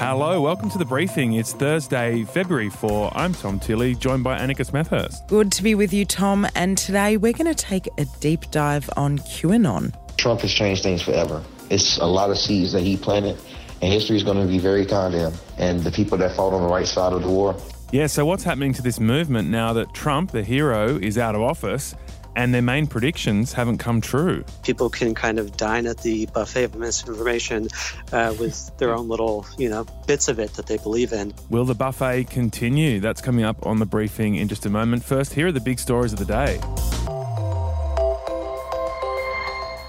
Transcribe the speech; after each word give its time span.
Hello, 0.00 0.40
welcome 0.40 0.70
to 0.70 0.78
the 0.78 0.84
briefing. 0.86 1.34
It's 1.34 1.52
Thursday, 1.52 2.24
February 2.24 2.70
4. 2.70 3.12
I'm 3.14 3.34
Tom 3.34 3.60
Tilley, 3.60 3.94
joined 3.94 4.24
by 4.24 4.38
Annika 4.38 4.64
Smethurst. 4.66 5.28
Good 5.28 5.52
to 5.52 5.62
be 5.62 5.74
with 5.74 5.92
you, 5.92 6.06
Tom. 6.06 6.46
And 6.54 6.78
today 6.78 7.18
we're 7.18 7.34
going 7.34 7.54
to 7.54 7.54
take 7.54 7.86
a 7.98 8.06
deep 8.18 8.50
dive 8.50 8.88
on 8.96 9.18
QAnon. 9.18 9.92
Trump 10.16 10.40
has 10.40 10.54
changed 10.54 10.82
things 10.82 11.02
forever. 11.02 11.44
It's 11.68 11.98
a 11.98 12.06
lot 12.06 12.30
of 12.30 12.38
seeds 12.38 12.72
that 12.72 12.80
he 12.80 12.96
planted, 12.96 13.38
and 13.82 13.92
history 13.92 14.16
is 14.16 14.22
going 14.22 14.40
to 14.40 14.50
be 14.50 14.58
very 14.58 14.86
kind 14.86 15.12
to 15.12 15.18
him 15.18 15.34
and 15.58 15.80
the 15.80 15.90
people 15.90 16.16
that 16.16 16.34
fought 16.34 16.54
on 16.54 16.62
the 16.62 16.68
right 16.68 16.86
side 16.86 17.12
of 17.12 17.20
the 17.20 17.28
war. 17.28 17.54
Yeah, 17.92 18.06
so 18.06 18.24
what's 18.24 18.44
happening 18.44 18.72
to 18.72 18.82
this 18.82 18.98
movement 18.98 19.50
now 19.50 19.74
that 19.74 19.92
Trump, 19.92 20.30
the 20.30 20.42
hero, 20.42 20.96
is 20.96 21.18
out 21.18 21.34
of 21.34 21.42
office? 21.42 21.94
And 22.36 22.54
their 22.54 22.62
main 22.62 22.86
predictions 22.86 23.52
haven't 23.52 23.78
come 23.78 24.00
true. 24.00 24.44
People 24.62 24.90
can 24.90 25.14
kind 25.14 25.38
of 25.38 25.56
dine 25.56 25.86
at 25.86 25.98
the 25.98 26.26
buffet 26.26 26.64
of 26.64 26.74
misinformation 26.76 27.68
uh, 28.12 28.34
with 28.38 28.70
their 28.78 28.94
own 28.94 29.08
little, 29.08 29.46
you 29.58 29.68
know, 29.68 29.84
bits 30.06 30.28
of 30.28 30.38
it 30.38 30.54
that 30.54 30.66
they 30.66 30.76
believe 30.78 31.12
in. 31.12 31.32
Will 31.48 31.64
the 31.64 31.74
buffet 31.74 32.24
continue? 32.24 33.00
That's 33.00 33.20
coming 33.20 33.44
up 33.44 33.66
on 33.66 33.78
the 33.78 33.86
briefing 33.86 34.36
in 34.36 34.48
just 34.48 34.66
a 34.66 34.70
moment. 34.70 35.04
First, 35.04 35.34
here 35.34 35.48
are 35.48 35.52
the 35.52 35.60
big 35.60 35.78
stories 35.78 36.12
of 36.12 36.18
the 36.18 36.24
day. 36.24 36.60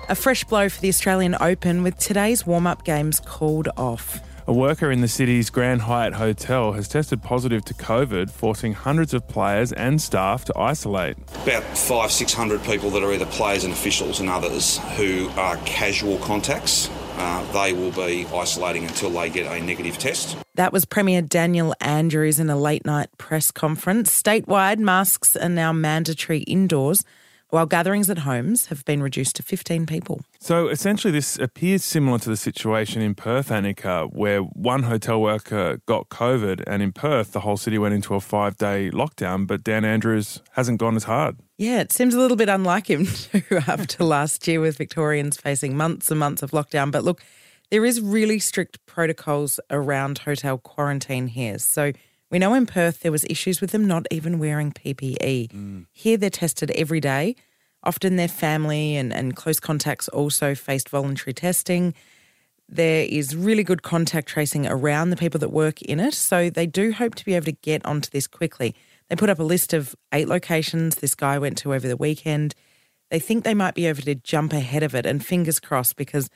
A 0.10 0.16
fresh 0.16 0.44
blow 0.44 0.68
for 0.68 0.82
the 0.82 0.90
Australian 0.90 1.38
Open 1.40 1.84
with 1.84 1.98
today's 1.98 2.46
warm 2.46 2.68
up 2.68 2.84
games 2.84 3.22
called 3.22 3.70
off. 3.78 4.20
A 4.52 4.54
worker 4.54 4.92
in 4.92 5.00
the 5.00 5.08
city's 5.08 5.50
Grand 5.50 5.84
Hyatt 5.84 6.16
Hotel 6.16 6.74
has 6.74 6.90
tested 6.90 7.24
positive 7.24 7.64
to 7.64 7.74
COVID, 7.74 8.30
forcing 8.30 8.74
hundreds 8.74 9.14
of 9.14 9.26
players 9.26 9.72
and 9.72 10.02
staff 10.02 10.44
to 10.44 10.60
isolate. 10.60 11.16
About 11.44 11.64
five, 11.64 12.12
six 12.12 12.34
hundred 12.34 12.62
people 12.64 12.90
that 12.90 13.02
are 13.02 13.14
either 13.14 13.28
players 13.28 13.64
and 13.64 13.72
officials 13.72 14.20
and 14.20 14.28
others 14.28 14.78
who 14.98 15.30
are 15.38 15.56
casual 15.64 16.18
contacts. 16.18 16.90
Uh, 17.16 17.50
they 17.54 17.72
will 17.72 17.94
be 17.94 18.28
isolating 18.34 18.84
until 18.84 19.10
they 19.12 19.30
get 19.30 19.50
a 19.50 19.64
negative 19.64 19.98
test. 19.98 20.36
That 20.56 20.74
was 20.74 20.84
Premier 20.84 21.22
Daniel 21.22 21.74
Andrews 21.80 22.38
in 22.38 22.50
a 22.50 22.58
late 22.58 22.86
night 22.86 23.08
press 23.18 23.52
conference. 23.52 24.12
Statewide, 24.12 24.80
masks 24.80 25.38
are 25.38 25.48
now 25.48 25.72
mandatory 25.72 26.40
indoors 26.40 27.06
while 27.52 27.66
gatherings 27.66 28.10
at 28.10 28.20
homes 28.20 28.68
have 28.68 28.84
been 28.86 29.04
reduced 29.04 29.36
to 29.36 29.44
15 29.44 29.86
people. 29.86 30.22
So 30.40 30.70
essentially, 30.70 31.12
this 31.12 31.38
appears 31.38 31.84
similar 31.84 32.18
to 32.20 32.30
the 32.30 32.38
situation 32.38 33.02
in 33.02 33.14
Perth, 33.14 33.50
Annika, 33.50 34.12
where 34.12 34.40
one 34.40 34.84
hotel 34.84 35.22
worker 35.22 35.82
got 35.86 36.10
COVID, 36.10 36.64
and 36.66 36.82
in 36.82 36.94
Perth, 36.94 37.34
the 37.34 37.42
whole 37.42 37.58
city 37.58 37.78
went 37.78 37.94
into 37.94 38.16
a 38.16 38.22
five 38.22 38.58
day 38.58 38.90
lockdown, 38.92 39.46
but 39.46 39.64
Dan 39.64 39.86
Andrews 39.86 40.42
hasn't 40.54 40.80
gone 40.80 40.96
as 40.96 41.04
hard. 41.04 41.38
Yeah, 41.58 41.82
it 41.82 41.92
seems 41.92 42.16
a 42.16 42.20
little 42.20 42.38
bit 42.38 42.50
unlike 42.50 42.90
him 42.90 43.06
to 43.32 43.64
after 43.68 44.04
last 44.04 44.48
year 44.48 44.60
with 44.60 44.78
Victorians 44.78 45.38
facing 45.38 45.78
months 45.78 46.10
and 46.10 46.20
months 46.20 46.42
of 46.42 46.52
lockdown. 46.52 46.90
But 46.90 47.04
look, 47.04 47.22
there 47.70 47.86
is 47.86 48.02
really 48.02 48.40
strict 48.40 48.86
protocols 48.86 49.60
around 49.70 50.20
hotel 50.20 50.58
quarantine 50.58 51.28
here. 51.28 51.60
So 51.60 51.92
we 52.32 52.40
know 52.40 52.54
in 52.54 52.66
Perth 52.66 53.02
there 53.02 53.12
was 53.12 53.26
issues 53.30 53.62
with 53.62 53.72
them 53.72 53.86
not 53.86 54.08
even 54.10 54.40
wearing 54.40 54.72
PPE. 54.72 55.52
Mm. 55.52 55.86
Here 55.92 56.18
they're 56.18 56.30
tested 56.30 56.72
every 56.72 57.02
day. 57.02 57.36
Often 57.84 58.16
their 58.16 58.28
family 58.28 58.96
and, 58.96 59.12
and 59.12 59.36
close 59.36 59.60
contacts 59.60 60.08
also 60.08 60.56
faced 60.56 60.90
voluntary 60.90 61.34
testing. 61.34 61.94
There 62.70 63.06
is 63.10 63.36
really 63.36 63.64
good 63.64 63.84
contact 63.84 64.30
tracing 64.30 64.66
around 64.66 65.10
the 65.10 65.18
people 65.18 65.40
that 65.40 65.50
work 65.50 65.82
in 65.82 66.00
it. 66.00 66.14
So 66.14 66.50
they 66.50 66.66
do 66.66 66.94
hope 66.94 67.16
to 67.16 67.26
be 67.26 67.34
able 67.34 67.46
to 67.46 67.52
get 67.52 67.86
onto 67.86 68.10
this 68.10 68.28
quickly. 68.28 68.76
They 69.10 69.18
put 69.18 69.30
up 69.30 69.40
a 69.40 69.44
list 69.44 69.74
of 69.74 69.94
eight 70.14 70.30
locations 70.30 70.96
this 70.96 71.16
guy 71.16 71.38
went 71.38 71.58
to 71.60 71.74
over 71.74 71.88
the 71.88 71.98
weekend. 71.98 72.56
They 73.10 73.20
think 73.20 73.44
they 73.44 73.54
might 73.54 73.76
be 73.76 73.88
able 73.88 74.04
to 74.04 74.16
jump 74.16 74.54
ahead 74.54 74.84
of 74.84 74.96
it 74.96 75.06
and 75.06 75.26
fingers 75.26 75.60
crossed 75.60 75.98
because 75.98 76.30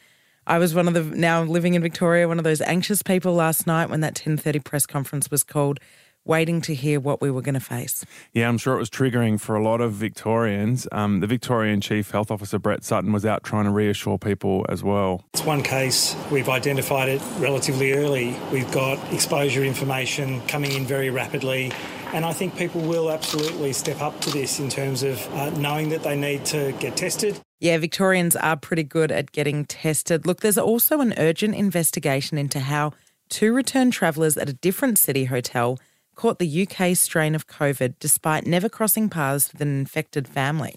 I 0.47 0.59
was 0.59 0.75
one 0.75 0.87
of 0.87 0.93
the 0.93 1.03
now 1.03 1.43
living 1.43 1.73
in 1.73 1.81
Victoria, 1.81 2.27
one 2.27 2.37
of 2.37 2.43
those 2.43 2.61
anxious 2.61 3.01
people 3.01 3.33
last 3.33 3.65
night 3.65 3.89
when 3.89 4.01
that 4.01 4.15
10:30 4.15 4.63
press 4.63 4.85
conference 4.85 5.31
was 5.31 5.43
called 5.43 5.79
waiting 6.25 6.59
to 6.61 6.73
hear 6.73 6.99
what 6.99 7.21
we 7.21 7.31
were 7.31 7.41
going 7.41 7.53
to 7.53 7.59
face. 7.59 8.03
Yeah, 8.33 8.49
I'm 8.49 8.57
sure 8.57 8.75
it 8.75 8.79
was 8.79 8.89
triggering 8.89 9.39
for 9.39 9.55
a 9.55 9.63
lot 9.63 9.79
of 9.79 9.93
Victorians. 9.93 10.87
Um, 10.91 11.19
the 11.19 11.27
Victorian 11.27 11.81
Chief 11.81 12.11
Health 12.11 12.31
Officer 12.31 12.59
Brett 12.59 12.83
Sutton 12.83 13.13
was 13.13 13.25
out 13.25 13.43
trying 13.43 13.65
to 13.65 13.71
reassure 13.71 14.17
people 14.17 14.65
as 14.67 14.83
well. 14.83 15.23
It's 15.33 15.45
one 15.45 15.63
case. 15.63 16.15
We've 16.31 16.49
identified 16.49 17.09
it 17.09 17.21
relatively 17.37 17.93
early. 17.93 18.35
We've 18.51 18.71
got 18.71 18.97
exposure 19.13 19.63
information 19.63 20.41
coming 20.47 20.71
in 20.71 20.85
very 20.85 21.09
rapidly. 21.09 21.71
And 22.13 22.23
I 22.23 22.33
think 22.33 22.55
people 22.55 22.81
will 22.81 23.11
absolutely 23.11 23.73
step 23.73 24.01
up 24.01 24.21
to 24.21 24.29
this 24.29 24.59
in 24.59 24.69
terms 24.69 25.03
of 25.03 25.27
uh, 25.33 25.49
knowing 25.51 25.89
that 25.89 26.03
they 26.03 26.15
need 26.15 26.45
to 26.45 26.71
get 26.79 26.95
tested. 26.95 27.39
Yeah, 27.59 27.77
Victorians 27.77 28.35
are 28.35 28.55
pretty 28.55 28.83
good 28.83 29.11
at 29.11 29.31
getting 29.31 29.65
tested. 29.65 30.25
Look, 30.25 30.41
there's 30.41 30.57
also 30.57 31.01
an 31.01 31.13
urgent 31.17 31.55
investigation 31.55 32.37
into 32.37 32.59
how 32.59 32.93
two 33.29 33.53
return 33.53 33.91
travellers 33.91 34.37
at 34.37 34.47
a 34.47 34.53
different 34.53 34.99
city 34.99 35.25
hotel 35.25 35.79
caught 36.15 36.39
the 36.39 36.67
UK 36.67 36.95
strain 36.95 37.35
of 37.35 37.47
COVID 37.47 37.95
despite 37.99 38.45
never 38.45 38.69
crossing 38.69 39.09
paths 39.09 39.51
with 39.51 39.61
an 39.61 39.79
infected 39.79 40.27
family. 40.27 40.75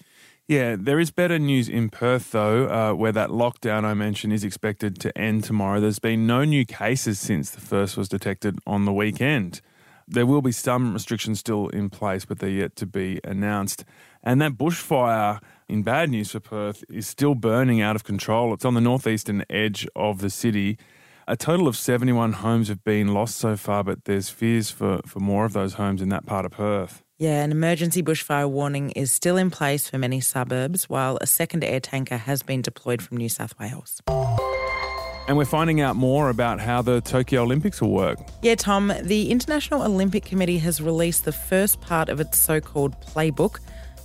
Yeah, 0.49 0.77
there 0.79 0.99
is 0.99 1.11
better 1.11 1.39
news 1.39 1.69
in 1.69 1.91
Perth, 1.91 2.31
though, 2.31 2.69
uh, 2.69 2.95
where 2.95 3.13
that 3.13 3.29
lockdown 3.29 3.85
I 3.85 3.93
mentioned 3.93 4.33
is 4.33 4.45
expected 4.45 4.99
to 5.01 5.17
end 5.17 5.45
tomorrow. 5.45 5.79
There's 5.79 5.99
been 5.99 6.27
no 6.27 6.43
new 6.43 6.65
cases 6.65 7.21
since 7.21 7.51
the 7.51 7.61
first 7.61 7.99
was 7.99 8.09
detected 8.09 8.59
on 8.67 8.87
the 8.87 8.93
weekend. 8.93 9.61
There 10.07 10.25
will 10.25 10.41
be 10.41 10.53
some 10.53 10.95
restrictions 10.95 11.41
still 11.41 11.69
in 11.69 11.91
place, 11.91 12.25
but 12.25 12.39
they're 12.39 12.49
yet 12.49 12.77
to 12.77 12.87
be 12.87 13.21
announced. 13.25 13.85
And 14.23 14.41
that 14.41 14.53
bushfire, 14.53 15.41
in 15.69 15.83
bad 15.83 16.09
news 16.09 16.31
for 16.31 16.41
Perth, 16.41 16.83
is 16.89 17.07
still 17.07 17.35
burning 17.35 17.83
out 17.83 17.95
of 17.95 18.05
control. 18.05 18.55
It's 18.55 18.65
on 18.65 18.73
the 18.73 18.81
northeastern 18.81 19.45
edge 19.51 19.87
of 19.95 20.23
the 20.23 20.31
city. 20.31 20.79
A 21.31 21.37
total 21.37 21.69
of 21.69 21.77
71 21.77 22.33
homes 22.33 22.69
have 22.69 22.83
been 22.83 23.13
lost 23.13 23.37
so 23.37 23.55
far, 23.55 23.85
but 23.85 24.07
there's 24.07 24.31
fears 24.31 24.71
for, 24.71 25.03
for 25.05 25.21
more 25.21 25.45
of 25.45 25.53
those 25.53 25.75
homes 25.75 26.01
in 26.01 26.09
that 26.09 26.25
part 26.25 26.47
of 26.47 26.53
Perth. 26.53 27.03
Yeah, 27.19 27.43
an 27.43 27.53
emergency 27.53 28.03
bushfire 28.03 28.49
warning 28.49 28.93
is 28.93 29.13
still 29.13 29.37
in 29.37 29.51
place 29.51 29.91
for 29.91 29.99
many 29.99 30.23
suburbs, 30.23 30.89
while 30.89 31.19
a 31.21 31.27
second 31.27 31.65
air 31.65 31.81
tanker 31.81 32.17
has 32.17 32.43
been 32.43 32.63
deployed 32.63 33.03
from 33.03 33.19
New 33.19 33.29
South 33.29 33.53
Wales. 33.59 34.01
And 35.29 35.37
we're 35.37 35.45
finding 35.45 35.83
out 35.83 35.97
more 35.97 36.31
about 36.31 36.61
how 36.61 36.81
the 36.81 37.03
Tokyo 37.03 37.43
Olympics 37.43 37.83
will 37.83 37.91
work. 37.91 38.19
Yeah, 38.41 38.55
Tom, 38.55 38.91
the 39.03 39.31
International 39.31 39.83
Olympic 39.83 40.25
Committee 40.25 40.57
has 40.61 40.81
released 40.81 41.27
the 41.27 41.33
first 41.33 41.83
part 41.83 42.09
of 42.09 42.21
its 42.21 42.39
so 42.39 42.59
called 42.59 42.99
playbook, 43.03 43.59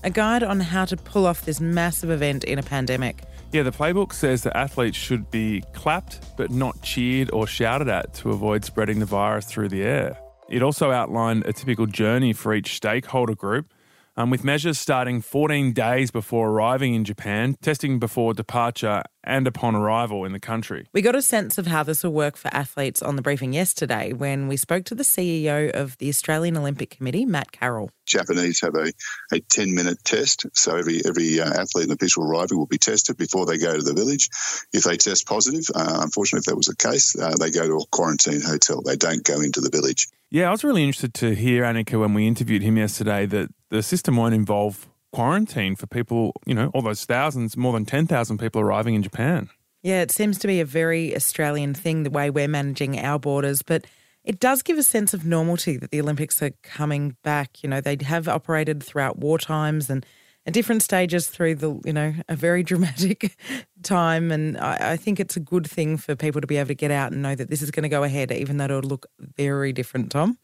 a 0.03 0.09
guide 0.09 0.43
on 0.43 0.59
how 0.59 0.83
to 0.83 0.97
pull 0.97 1.25
off 1.25 1.45
this 1.45 1.61
massive 1.61 2.09
event 2.09 2.43
in 2.43 2.59
a 2.59 2.63
pandemic. 2.63 3.23
Yeah, 3.53 3.61
the 3.61 3.71
playbook 3.71 4.13
says 4.13 4.41
that 4.43 4.57
athletes 4.57 4.97
should 4.97 5.29
be 5.29 5.63
clapped 5.73 6.35
but 6.37 6.49
not 6.49 6.81
cheered 6.81 7.29
or 7.31 7.45
shouted 7.45 7.87
at 7.87 8.11
to 8.15 8.31
avoid 8.31 8.65
spreading 8.65 8.97
the 8.97 9.05
virus 9.05 9.45
through 9.45 9.69
the 9.69 9.83
air. 9.83 10.17
It 10.49 10.63
also 10.63 10.89
outlined 10.89 11.45
a 11.45 11.53
typical 11.53 11.85
journey 11.85 12.33
for 12.33 12.55
each 12.55 12.75
stakeholder 12.75 13.35
group 13.35 13.71
um, 14.15 14.29
with 14.29 14.43
measures 14.43 14.77
starting 14.77 15.21
14 15.21 15.73
days 15.73 16.11
before 16.11 16.49
arriving 16.49 16.93
in 16.93 17.03
Japan, 17.03 17.55
testing 17.61 17.99
before 17.99 18.33
departure, 18.33 19.03
and 19.23 19.47
upon 19.47 19.75
arrival 19.75 20.25
in 20.25 20.33
the 20.33 20.39
country. 20.39 20.87
We 20.93 21.01
got 21.01 21.15
a 21.15 21.21
sense 21.21 21.57
of 21.57 21.67
how 21.67 21.83
this 21.83 22.03
will 22.03 22.11
work 22.11 22.35
for 22.35 22.53
athletes 22.53 23.01
on 23.01 23.15
the 23.15 23.21
briefing 23.21 23.53
yesterday 23.53 24.11
when 24.11 24.47
we 24.47 24.57
spoke 24.57 24.83
to 24.85 24.95
the 24.95 25.03
CEO 25.03 25.71
of 25.71 25.97
the 25.97 26.09
Australian 26.09 26.57
Olympic 26.57 26.89
Committee, 26.89 27.25
Matt 27.25 27.51
Carroll. 27.51 27.89
Japanese 28.05 28.59
have 28.61 28.75
a, 28.75 28.91
a 29.31 29.39
10 29.39 29.73
minute 29.73 29.97
test. 30.03 30.45
So 30.53 30.75
every 30.75 31.01
every 31.05 31.39
uh, 31.39 31.61
athlete 31.61 31.85
and 31.85 31.93
official 31.93 32.23
arriving 32.23 32.57
will 32.57 32.65
be 32.65 32.77
tested 32.77 33.17
before 33.17 33.45
they 33.45 33.57
go 33.57 33.75
to 33.75 33.81
the 33.81 33.93
village. 33.93 34.29
If 34.73 34.83
they 34.83 34.97
test 34.97 35.25
positive, 35.25 35.63
uh, 35.73 35.99
unfortunately, 36.01 36.39
if 36.39 36.45
that 36.45 36.57
was 36.57 36.67
the 36.67 36.75
case, 36.75 37.17
uh, 37.17 37.35
they 37.39 37.49
go 37.49 37.65
to 37.65 37.77
a 37.77 37.85
quarantine 37.91 38.41
hotel. 38.41 38.81
They 38.81 38.97
don't 38.97 39.23
go 39.23 39.39
into 39.39 39.61
the 39.61 39.69
village. 39.69 40.09
Yeah, 40.33 40.47
I 40.47 40.51
was 40.51 40.63
really 40.63 40.81
interested 40.81 41.13
to 41.13 41.35
hear, 41.35 41.61
Annika, 41.61 41.99
when 41.99 42.15
we 42.15 42.27
interviewed 42.27 42.63
him 42.63 42.75
yesterday, 42.75 43.27
that 43.27 43.51
the 43.69 43.83
system 43.83 44.17
won't 44.17 44.33
involve 44.33 44.89
quarantine 45.11 45.75
for 45.75 45.85
people, 45.85 46.33
you 46.47 46.55
know, 46.55 46.71
all 46.73 46.81
those 46.81 47.05
thousands, 47.05 47.55
more 47.55 47.71
than 47.71 47.85
10,000 47.85 48.39
people 48.39 48.59
arriving 48.59 48.95
in 48.95 49.03
Japan. 49.03 49.51
Yeah, 49.83 50.01
it 50.01 50.09
seems 50.09 50.39
to 50.39 50.47
be 50.47 50.59
a 50.59 50.65
very 50.65 51.15
Australian 51.15 51.75
thing, 51.75 52.01
the 52.01 52.09
way 52.09 52.31
we're 52.31 52.47
managing 52.47 52.97
our 52.99 53.19
borders. 53.19 53.61
But 53.61 53.85
it 54.23 54.39
does 54.39 54.63
give 54.63 54.79
a 54.79 54.83
sense 54.83 55.13
of 55.13 55.23
normality 55.23 55.77
that 55.77 55.91
the 55.91 56.01
Olympics 56.01 56.41
are 56.41 56.53
coming 56.63 57.15
back. 57.23 57.61
You 57.61 57.69
know, 57.69 57.79
they 57.79 57.95
have 58.01 58.27
operated 58.27 58.81
throughout 58.81 59.19
war 59.19 59.37
times 59.37 59.87
and 59.87 60.03
at 60.45 60.53
different 60.53 60.83
stages 60.83 61.27
through 61.27 61.55
the, 61.55 61.79
you 61.85 61.93
know, 61.93 62.13
a 62.27 62.35
very 62.35 62.63
dramatic 62.63 63.37
time. 63.83 64.31
And 64.31 64.57
I, 64.57 64.91
I, 64.91 64.97
think 64.97 65.19
it's 65.19 65.37
a 65.37 65.39
good 65.39 65.69
thing 65.69 65.97
for 65.97 66.15
people 66.15 66.41
to 66.41 66.47
be 66.47 66.57
able 66.57 66.67
to 66.67 66.75
get 66.75 66.91
out 66.91 67.11
and 67.11 67.21
know 67.21 67.35
that 67.35 67.49
this 67.49 67.61
is 67.61 67.71
going 67.71 67.83
to 67.83 67.89
go 67.89 68.03
ahead, 68.03 68.31
even 68.31 68.57
though 68.57 68.65
it'll 68.65 68.81
look 68.81 69.07
very 69.19 69.73
different, 69.73 70.11
Tom. 70.11 70.37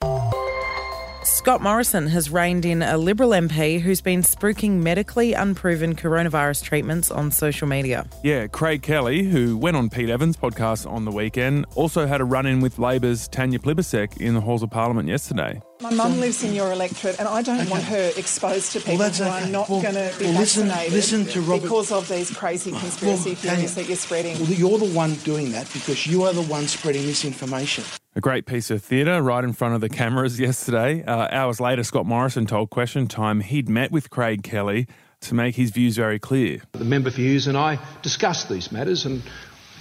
Scott 1.24 1.62
Morrison 1.62 2.08
has 2.08 2.30
reined 2.30 2.66
in 2.66 2.82
a 2.82 2.98
Liberal 2.98 3.32
MP 3.32 3.80
who's 3.80 4.00
been 4.00 4.22
spooking 4.22 4.82
medically 4.82 5.34
unproven 5.34 5.96
coronavirus 5.96 6.64
treatments 6.64 7.12
on 7.12 7.30
social 7.30 7.68
media. 7.68 8.08
Yeah, 8.24 8.48
Craig 8.48 8.82
Kelly, 8.82 9.24
who 9.24 9.58
went 9.58 9.76
on 9.76 9.90
Pete 9.90 10.10
Evans' 10.10 10.38
podcast 10.38 10.90
on 10.90 11.04
the 11.04 11.12
weekend, 11.12 11.66
also 11.76 12.08
had 12.08 12.22
a 12.22 12.26
run 12.26 12.46
in 12.46 12.62
with 12.62 12.80
Labor's 12.80 13.28
Tanya 13.28 13.60
Plibersek 13.60 14.18
in 14.18 14.34
the 14.34 14.42
halls 14.42 14.64
of 14.64 14.72
Parliament 14.72 15.10
yesterday. 15.10 15.62
My 15.82 15.92
mum 15.92 16.20
lives 16.20 16.44
in 16.44 16.54
your 16.54 16.74
electorate, 16.74 17.20
and 17.20 17.28
I 17.30 17.42
don't 17.42 17.62
okay. 17.62 17.72
want 17.72 17.84
her 17.84 18.12
exposed 18.18 18.74
to 18.74 18.80
people 18.80 18.98
well, 18.98 19.12
who 19.12 19.24
okay. 19.24 19.44
are 19.44 19.48
not 19.48 19.70
well, 19.70 19.82
going 19.82 19.94
to 19.94 20.14
be 20.20 20.26
well, 20.26 20.40
vaccinated 20.40 20.92
listen, 20.92 21.20
listen 21.22 21.42
to 21.42 21.50
Robert. 21.50 21.62
because 21.64 21.94
of 21.94 22.10
these 22.10 22.36
crazy 22.36 22.72
conspiracy 22.72 23.30
well, 23.30 23.36
theories 23.38 23.76
that 23.76 23.88
you're 23.88 23.96
spreading. 23.96 24.38
Well, 24.40 24.52
you're 24.52 24.78
the 24.78 24.94
one 24.94 25.14
doing 25.24 25.54
that 25.54 25.72
because 25.72 26.06
you 26.06 26.24
are 26.24 26.34
the 26.34 26.42
one 26.42 26.68
spreading 26.68 27.06
misinformation. 27.06 27.86
A 28.14 28.20
great 28.20 28.46
piece 28.46 28.70
of 28.70 28.84
theatre 28.84 29.22
right 29.22 29.42
in 29.42 29.54
front 29.54 29.74
of 29.74 29.80
the 29.80 29.88
cameras 29.88 30.38
yesterday. 30.38 31.02
Uh, 31.06 31.30
hours 31.32 31.62
later, 31.62 31.84
Scott 31.86 32.06
Morrison 32.06 32.46
told 32.46 32.72
Question 32.72 33.08
Time 33.08 33.40
he'd 33.40 33.70
met 33.70 33.90
with 33.90 34.10
Craig 34.10 34.44
Kelly 34.44 34.86
to 35.22 35.34
make 35.34 35.56
his 35.56 35.72
views 35.72 35.96
very 35.96 36.20
clear. 36.20 36.62
The 36.74 36.84
member 36.84 37.10
for 37.10 37.22
Hughes 37.22 37.48
and 37.48 37.58
I 37.58 37.80
discussed 38.02 38.50
these 38.50 38.70
matters, 38.70 39.06
and 39.06 39.24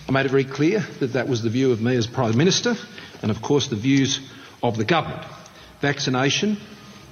I 0.09 0.13
made 0.13 0.27
it 0.27 0.31
very 0.31 0.45
clear 0.45 0.79
that 1.01 1.15
that 1.15 1.27
was 1.27 1.43
the 1.43 1.51
view 1.51 1.73
of 1.73 1.81
me 1.81 1.97
as 1.97 2.07
Prime 2.07 2.37
Minister, 2.37 2.77
and 3.21 3.33
of 3.33 3.43
course 3.43 3.67
the 3.67 3.75
views 3.75 4.21
of 4.63 4.77
the 4.77 4.85
government. 4.85 5.27
Vaccination 5.81 6.57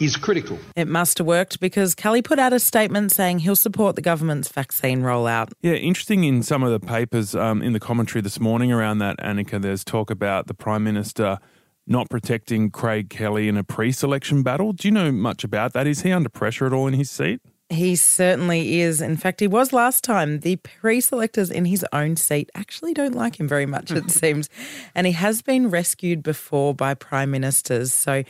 is 0.00 0.16
critical. 0.16 0.58
It 0.74 0.88
must 0.88 1.18
have 1.18 1.26
worked 1.26 1.60
because 1.60 1.94
Kelly 1.94 2.20
put 2.20 2.38
out 2.38 2.52
a 2.52 2.60
statement 2.60 3.12
saying 3.12 3.40
he'll 3.40 3.56
support 3.56 3.96
the 3.96 4.02
government's 4.02 4.48
vaccine 4.48 5.02
rollout. 5.02 5.52
Yeah, 5.62 5.74
interesting 5.74 6.24
in 6.24 6.42
some 6.42 6.62
of 6.62 6.70
the 6.70 6.84
papers 6.84 7.34
um, 7.34 7.62
in 7.62 7.72
the 7.72 7.80
commentary 7.80 8.22
this 8.22 8.40
morning 8.40 8.72
around 8.72 8.98
that, 8.98 9.18
Annika, 9.18 9.60
there's 9.60 9.84
talk 9.84 10.10
about 10.10 10.48
the 10.48 10.54
Prime 10.54 10.84
Minister 10.84 11.38
not 11.86 12.10
protecting 12.10 12.70
Craig 12.70 13.08
Kelly 13.08 13.48
in 13.48 13.56
a 13.56 13.64
pre 13.64 13.92
selection 13.92 14.42
battle. 14.42 14.72
Do 14.72 14.88
you 14.88 14.92
know 14.92 15.12
much 15.12 15.44
about 15.44 15.72
that? 15.72 15.86
Is 15.86 16.02
he 16.02 16.12
under 16.12 16.28
pressure 16.28 16.66
at 16.66 16.72
all 16.72 16.86
in 16.86 16.94
his 16.94 17.10
seat? 17.10 17.40
He 17.68 17.96
certainly 17.96 18.80
is. 18.80 19.00
In 19.00 19.16
fact, 19.16 19.40
he 19.40 19.48
was 19.48 19.72
last 19.72 20.04
time. 20.04 20.40
The 20.40 20.56
pre 20.56 21.00
selectors 21.00 21.50
in 21.50 21.64
his 21.64 21.84
own 21.92 22.16
seat 22.16 22.50
actually 22.54 22.94
don't 22.94 23.14
like 23.14 23.38
him 23.38 23.48
very 23.48 23.66
much, 23.66 23.90
it 23.92 24.10
seems. 24.10 24.48
And 24.94 25.06
he 25.06 25.12
has 25.12 25.42
been 25.42 25.70
rescued 25.70 26.22
before 26.22 26.74
by 26.74 26.94
prime 26.94 27.30
ministers. 27.30 27.92
So 27.92 28.24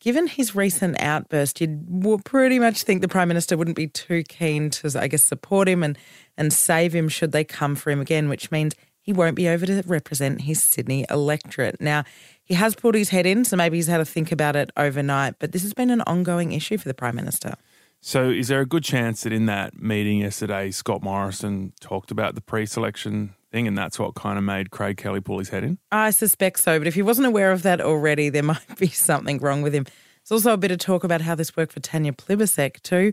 Given 0.00 0.28
his 0.28 0.54
recent 0.54 1.00
outburst, 1.00 1.60
you'd 1.60 2.24
pretty 2.24 2.58
much 2.58 2.84
think 2.84 3.00
the 3.00 3.08
Prime 3.08 3.28
Minister 3.28 3.56
wouldn't 3.56 3.76
be 3.76 3.88
too 3.88 4.22
keen 4.22 4.70
to, 4.70 5.00
I 5.00 5.08
guess, 5.08 5.24
support 5.24 5.68
him 5.68 5.82
and, 5.82 5.98
and 6.36 6.52
save 6.52 6.94
him 6.94 7.08
should 7.08 7.32
they 7.32 7.44
come 7.44 7.74
for 7.74 7.90
him 7.90 8.00
again, 8.00 8.28
which 8.28 8.50
means 8.50 8.74
he 9.00 9.12
won't 9.12 9.34
be 9.36 9.48
over 9.48 9.66
to 9.66 9.82
represent 9.86 10.42
his 10.42 10.62
Sydney 10.62 11.04
electorate. 11.10 11.80
Now, 11.80 12.04
he 12.44 12.54
has 12.54 12.74
pulled 12.74 12.94
his 12.94 13.08
head 13.08 13.26
in, 13.26 13.44
so 13.44 13.56
maybe 13.56 13.78
he's 13.78 13.86
had 13.86 13.98
to 13.98 14.04
think 14.04 14.30
about 14.30 14.54
it 14.54 14.70
overnight, 14.76 15.34
but 15.38 15.52
this 15.52 15.62
has 15.62 15.74
been 15.74 15.90
an 15.90 16.02
ongoing 16.02 16.52
issue 16.52 16.78
for 16.78 16.88
the 16.88 16.94
Prime 16.94 17.16
Minister. 17.16 17.54
So, 18.00 18.30
is 18.30 18.48
there 18.48 18.60
a 18.60 18.66
good 18.66 18.84
chance 18.84 19.22
that 19.22 19.32
in 19.32 19.46
that 19.46 19.82
meeting 19.82 20.20
yesterday, 20.20 20.70
Scott 20.70 21.02
Morrison 21.02 21.72
talked 21.80 22.10
about 22.10 22.36
the 22.36 22.40
pre 22.40 22.64
selection 22.64 23.34
thing, 23.50 23.66
and 23.66 23.76
that's 23.76 23.98
what 23.98 24.14
kind 24.14 24.38
of 24.38 24.44
made 24.44 24.70
Craig 24.70 24.96
Kelly 24.96 25.20
pull 25.20 25.38
his 25.38 25.48
head 25.48 25.64
in? 25.64 25.78
I 25.90 26.10
suspect 26.10 26.60
so, 26.60 26.78
but 26.78 26.86
if 26.86 26.94
he 26.94 27.02
wasn't 27.02 27.26
aware 27.26 27.52
of 27.52 27.62
that 27.62 27.80
already, 27.80 28.28
there 28.28 28.42
might 28.54 28.78
be 28.78 28.88
something 28.88 29.38
wrong 29.38 29.62
with 29.62 29.74
him. 29.74 29.84
There's 29.84 30.44
also 30.44 30.52
a 30.52 30.58
bit 30.58 30.70
of 30.70 30.78
talk 30.78 31.04
about 31.04 31.20
how 31.20 31.34
this 31.34 31.56
worked 31.56 31.72
for 31.72 31.80
Tanya 31.80 32.12
Plibersek 32.12 32.82
too. 32.82 33.12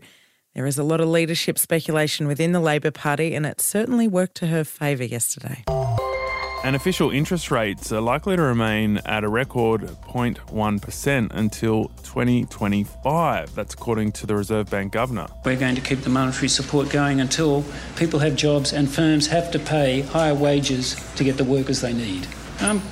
There 0.54 0.66
is 0.66 0.78
a 0.78 0.84
lot 0.84 1.00
of 1.00 1.08
leadership 1.08 1.58
speculation 1.58 2.26
within 2.26 2.52
the 2.52 2.60
Labor 2.60 2.90
Party, 2.90 3.34
and 3.34 3.44
it 3.44 3.60
certainly 3.60 4.08
worked 4.08 4.36
to 4.36 4.46
her 4.46 4.64
favour 4.64 5.04
yesterday. 5.04 5.64
And 6.66 6.74
official 6.74 7.12
interest 7.12 7.52
rates 7.52 7.92
are 7.92 8.00
likely 8.00 8.34
to 8.34 8.42
remain 8.42 8.98
at 9.06 9.22
a 9.22 9.28
record 9.28 9.82
0.1% 9.82 11.30
until 11.32 11.84
2025. 12.02 13.54
That's 13.54 13.74
according 13.74 14.10
to 14.10 14.26
the 14.26 14.34
Reserve 14.34 14.68
Bank 14.68 14.92
Governor. 14.92 15.28
We're 15.44 15.60
going 15.60 15.76
to 15.76 15.80
keep 15.80 16.00
the 16.00 16.10
monetary 16.10 16.48
support 16.48 16.90
going 16.90 17.20
until 17.20 17.64
people 17.94 18.18
have 18.18 18.34
jobs 18.34 18.72
and 18.72 18.90
firms 18.90 19.28
have 19.28 19.52
to 19.52 19.60
pay 19.60 20.00
higher 20.00 20.34
wages 20.34 20.96
to 21.14 21.22
get 21.22 21.36
the 21.36 21.44
workers 21.44 21.82
they 21.82 21.92
need. 21.92 22.26
I'm 22.58 22.82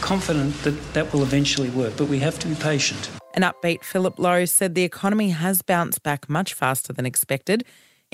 confident 0.00 0.54
that 0.62 0.94
that 0.94 1.12
will 1.12 1.24
eventually 1.24 1.70
work, 1.70 1.94
but 1.96 2.06
we 2.06 2.20
have 2.20 2.38
to 2.38 2.46
be 2.46 2.54
patient. 2.54 3.10
An 3.34 3.42
upbeat 3.42 3.82
Philip 3.82 4.16
Lowe 4.20 4.44
said 4.44 4.76
the 4.76 4.84
economy 4.84 5.30
has 5.30 5.60
bounced 5.60 6.04
back 6.04 6.28
much 6.28 6.54
faster 6.54 6.92
than 6.92 7.04
expected. 7.04 7.64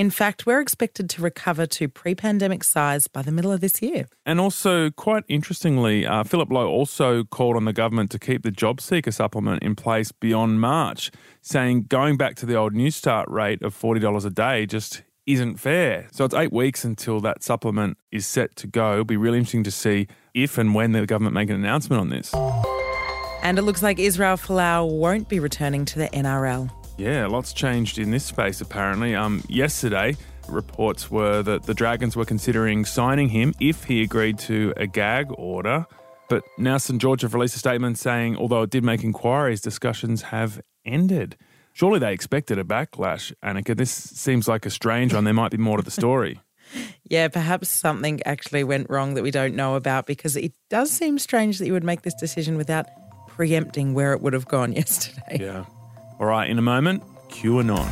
In 0.01 0.09
fact, 0.09 0.47
we're 0.47 0.63
expected 0.63 1.11
to 1.11 1.21
recover 1.21 1.67
to 1.67 1.87
pre 1.87 2.15
pandemic 2.15 2.65
size 2.65 3.07
by 3.07 3.21
the 3.21 3.31
middle 3.31 3.53
of 3.53 3.61
this 3.61 3.83
year. 3.83 4.07
And 4.25 4.41
also, 4.41 4.89
quite 4.89 5.25
interestingly, 5.29 6.07
uh, 6.07 6.25
Philip 6.25 6.51
Lowe 6.51 6.69
also 6.69 7.25
called 7.25 7.55
on 7.55 7.67
the 7.67 7.75
government 7.75 8.11
to 8.13 8.19
keep 8.19 8.43
the 8.43 8.51
JobSeeker 8.51 9.13
supplement 9.13 9.63
in 9.63 9.75
place 9.75 10.11
beyond 10.11 10.59
March, 10.59 11.11
saying 11.43 11.83
going 11.83 12.17
back 12.17 12.35
to 12.37 12.47
the 12.47 12.55
old 12.55 12.73
Newstart 12.73 13.27
rate 13.29 13.61
of 13.61 13.79
$40 13.79 14.25
a 14.25 14.31
day 14.31 14.65
just 14.65 15.03
isn't 15.27 15.59
fair. 15.59 16.09
So 16.13 16.25
it's 16.25 16.35
eight 16.35 16.51
weeks 16.51 16.83
until 16.83 17.21
that 17.21 17.43
supplement 17.43 17.99
is 18.11 18.27
set 18.27 18.57
to 18.57 18.67
go. 18.67 18.93
It'll 18.93 19.05
be 19.05 19.19
really 19.19 19.37
interesting 19.37 19.65
to 19.65 19.71
see 19.71 20.09
if 20.33 20.57
and 20.57 20.75
when 20.75 20.93
the 20.93 21.05
government 21.05 21.35
make 21.35 21.51
an 21.51 21.57
announcement 21.57 22.01
on 22.01 22.09
this. 22.09 22.33
And 23.43 23.59
it 23.59 23.63
looks 23.65 23.83
like 23.83 23.99
Israel 23.99 24.39
Folau 24.39 24.91
won't 24.91 25.29
be 25.29 25.41
returning 25.41 25.85
to 25.85 25.99
the 25.99 26.09
NRL. 26.09 26.71
Yeah, 27.01 27.29
lots 27.29 27.55
changed 27.55 27.99
in 27.99 28.11
this 28.11 28.25
space 28.25 28.61
apparently. 28.61 29.15
Um, 29.15 29.43
yesterday, 29.49 30.19
reports 30.47 31.11
were 31.11 31.43
that 31.43 31.63
the 31.63 31.73
Dragons 31.73 32.15
were 32.15 32.27
considering 32.27 32.85
signing 32.85 33.31
him 33.31 33.55
if 33.59 33.85
he 33.85 34.03
agreed 34.03 34.39
to 34.41 34.75
a 34.77 34.87
gag 34.87 35.29
order. 35.39 35.87
But 36.29 36.43
now 36.59 36.77
St 36.77 37.01
George 37.01 37.23
have 37.23 37.33
released 37.33 37.57
a 37.57 37.59
statement 37.59 37.97
saying, 37.97 38.37
although 38.37 38.61
it 38.65 38.71
did 38.71 38.85
make 38.85 39.03
inquiries, 39.03 39.63
discussions 39.63 40.21
have 40.25 40.61
ended. 40.85 41.39
Surely 41.73 41.99
they 41.99 42.13
expected 42.13 42.59
a 42.59 42.65
backlash, 42.65 43.33
Annika. 43.43 43.75
This 43.75 43.91
seems 43.91 44.47
like 44.47 44.67
a 44.67 44.71
strange 44.71 45.15
one. 45.15 45.25
There 45.25 45.33
might 45.33 45.53
be 45.53 45.57
more 45.57 45.79
to 45.79 45.83
the 45.83 45.91
story. 45.91 46.39
yeah, 47.05 47.29
perhaps 47.29 47.71
something 47.71 48.21
actually 48.27 48.63
went 48.63 48.91
wrong 48.91 49.15
that 49.15 49.23
we 49.23 49.31
don't 49.31 49.55
know 49.55 49.75
about 49.75 50.05
because 50.05 50.37
it 50.37 50.53
does 50.69 50.91
seem 50.91 51.19
strange 51.19 51.61
that 51.61 51.67
you 51.67 51.73
would 51.73 51.83
make 51.83 52.03
this 52.03 52.15
decision 52.15 52.59
without 52.59 52.85
preempting 53.27 53.95
where 53.95 54.13
it 54.13 54.21
would 54.21 54.35
have 54.35 54.47
gone 54.47 54.73
yesterday. 54.75 55.39
Yeah. 55.41 55.65
All 56.21 56.27
right, 56.27 56.51
in 56.51 56.59
a 56.59 56.63
moment, 56.63 57.03
QAnon. 57.31 57.89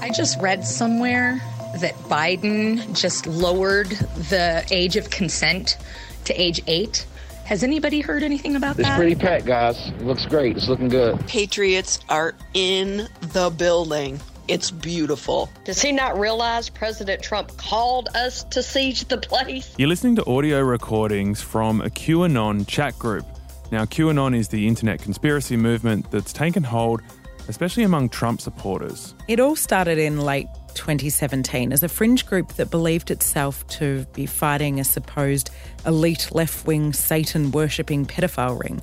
I 0.00 0.12
just 0.14 0.40
read 0.40 0.64
somewhere 0.64 1.42
that 1.80 1.94
Biden 2.04 2.96
just 2.96 3.26
lowered 3.26 3.88
the 3.88 4.64
age 4.70 4.94
of 4.94 5.10
consent 5.10 5.78
to 6.26 6.40
age 6.40 6.62
eight. 6.68 7.06
Has 7.44 7.64
anybody 7.64 8.00
heard 8.00 8.22
anything 8.22 8.54
about 8.54 8.78
it's 8.78 8.86
that? 8.86 8.92
It's 8.92 8.96
pretty 8.98 9.16
packed, 9.16 9.46
guys. 9.46 9.88
It 9.88 10.02
looks 10.02 10.26
great. 10.26 10.56
It's 10.56 10.68
looking 10.68 10.88
good. 10.88 11.26
Patriots 11.26 11.98
are 12.08 12.36
in 12.54 13.08
the 13.32 13.50
building. 13.50 14.20
It's 14.52 14.70
beautiful. 14.70 15.48
Does 15.64 15.80
he 15.80 15.92
not 15.92 16.18
realize 16.18 16.68
President 16.68 17.22
Trump 17.22 17.56
called 17.56 18.10
us 18.14 18.44
to 18.50 18.62
siege 18.62 19.06
the 19.06 19.16
place? 19.16 19.74
You're 19.78 19.88
listening 19.88 20.14
to 20.16 20.26
audio 20.26 20.60
recordings 20.60 21.40
from 21.40 21.80
a 21.80 21.88
QAnon 21.88 22.68
chat 22.68 22.98
group. 22.98 23.24
Now, 23.70 23.86
QAnon 23.86 24.36
is 24.36 24.48
the 24.48 24.68
internet 24.68 25.00
conspiracy 25.00 25.56
movement 25.56 26.10
that's 26.10 26.34
taken 26.34 26.62
hold, 26.62 27.00
especially 27.48 27.84
among 27.84 28.10
Trump 28.10 28.42
supporters. 28.42 29.14
It 29.26 29.40
all 29.40 29.56
started 29.56 29.96
in 29.96 30.20
late 30.20 30.48
2017 30.74 31.72
as 31.72 31.82
a 31.82 31.88
fringe 31.88 32.26
group 32.26 32.52
that 32.56 32.70
believed 32.70 33.10
itself 33.10 33.66
to 33.68 34.04
be 34.12 34.26
fighting 34.26 34.78
a 34.78 34.84
supposed 34.84 35.48
elite 35.86 36.28
left 36.30 36.66
wing 36.66 36.92
Satan 36.92 37.52
worshipping 37.52 38.04
pedophile 38.04 38.62
ring. 38.62 38.82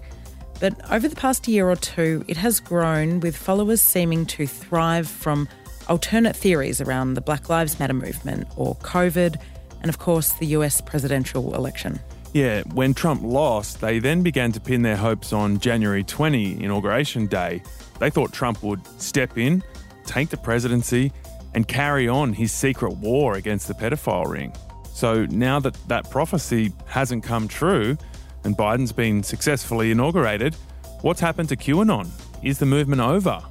But 0.59 0.73
over 0.91 1.07
the 1.07 1.15
past 1.15 1.47
year 1.47 1.69
or 1.69 1.77
two, 1.77 2.25
it 2.27 2.35
has 2.37 2.59
grown 2.59 3.21
with 3.21 3.37
followers 3.37 3.81
seeming 3.81 4.25
to 4.25 4.45
thrive 4.45 5.07
from 5.07 5.47
alternate 5.89 6.35
theories 6.35 6.79
around 6.79 7.15
the 7.15 7.21
Black 7.21 7.49
Lives 7.49 7.79
Matter 7.79 7.93
movement 7.93 8.47
or 8.55 8.75
COVID, 8.77 9.37
and 9.81 9.89
of 9.89 9.97
course, 9.97 10.33
the 10.33 10.47
US 10.47 10.81
presidential 10.81 11.55
election. 11.55 11.99
Yeah, 12.33 12.61
when 12.73 12.93
Trump 12.93 13.23
lost, 13.23 13.81
they 13.81 13.97
then 13.99 14.21
began 14.21 14.51
to 14.51 14.59
pin 14.59 14.83
their 14.83 14.95
hopes 14.95 15.33
on 15.33 15.59
January 15.59 16.03
20, 16.03 16.63
Inauguration 16.63 17.25
Day. 17.25 17.63
They 17.99 18.09
thought 18.09 18.31
Trump 18.31 18.61
would 18.61 18.85
step 19.01 19.37
in, 19.37 19.63
take 20.05 20.29
the 20.29 20.37
presidency, 20.37 21.11
and 21.55 21.67
carry 21.67 22.07
on 22.07 22.33
his 22.33 22.51
secret 22.51 22.93
war 22.97 23.35
against 23.35 23.67
the 23.67 23.73
pedophile 23.73 24.27
ring. 24.29 24.53
So 24.93 25.25
now 25.25 25.59
that 25.61 25.75
that 25.87 26.09
prophecy 26.11 26.71
hasn't 26.85 27.23
come 27.23 27.47
true 27.47 27.97
and 28.43 28.55
Biden's 28.55 28.91
been 28.91 29.23
successfully 29.23 29.91
inaugurated, 29.91 30.55
what's 31.01 31.19
happened 31.19 31.49
to 31.49 31.55
QAnon? 31.55 32.09
Is 32.43 32.59
the 32.59 32.65
movement 32.65 33.01
over? 33.01 33.41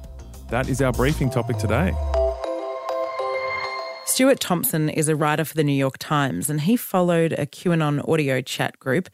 That 0.49 0.69
is 0.69 0.81
our 0.81 0.91
briefing 0.91 1.29
topic 1.29 1.57
today. 1.57 1.93
Stuart 4.19 4.41
Thompson 4.41 4.89
is 4.89 5.07
a 5.07 5.15
writer 5.15 5.45
for 5.45 5.55
the 5.55 5.63
New 5.63 5.71
York 5.71 5.97
Times, 5.97 6.49
and 6.49 6.59
he 6.59 6.75
followed 6.75 7.31
a 7.31 7.45
QAnon 7.45 8.05
audio 8.05 8.41
chat 8.41 8.77
group 8.77 9.07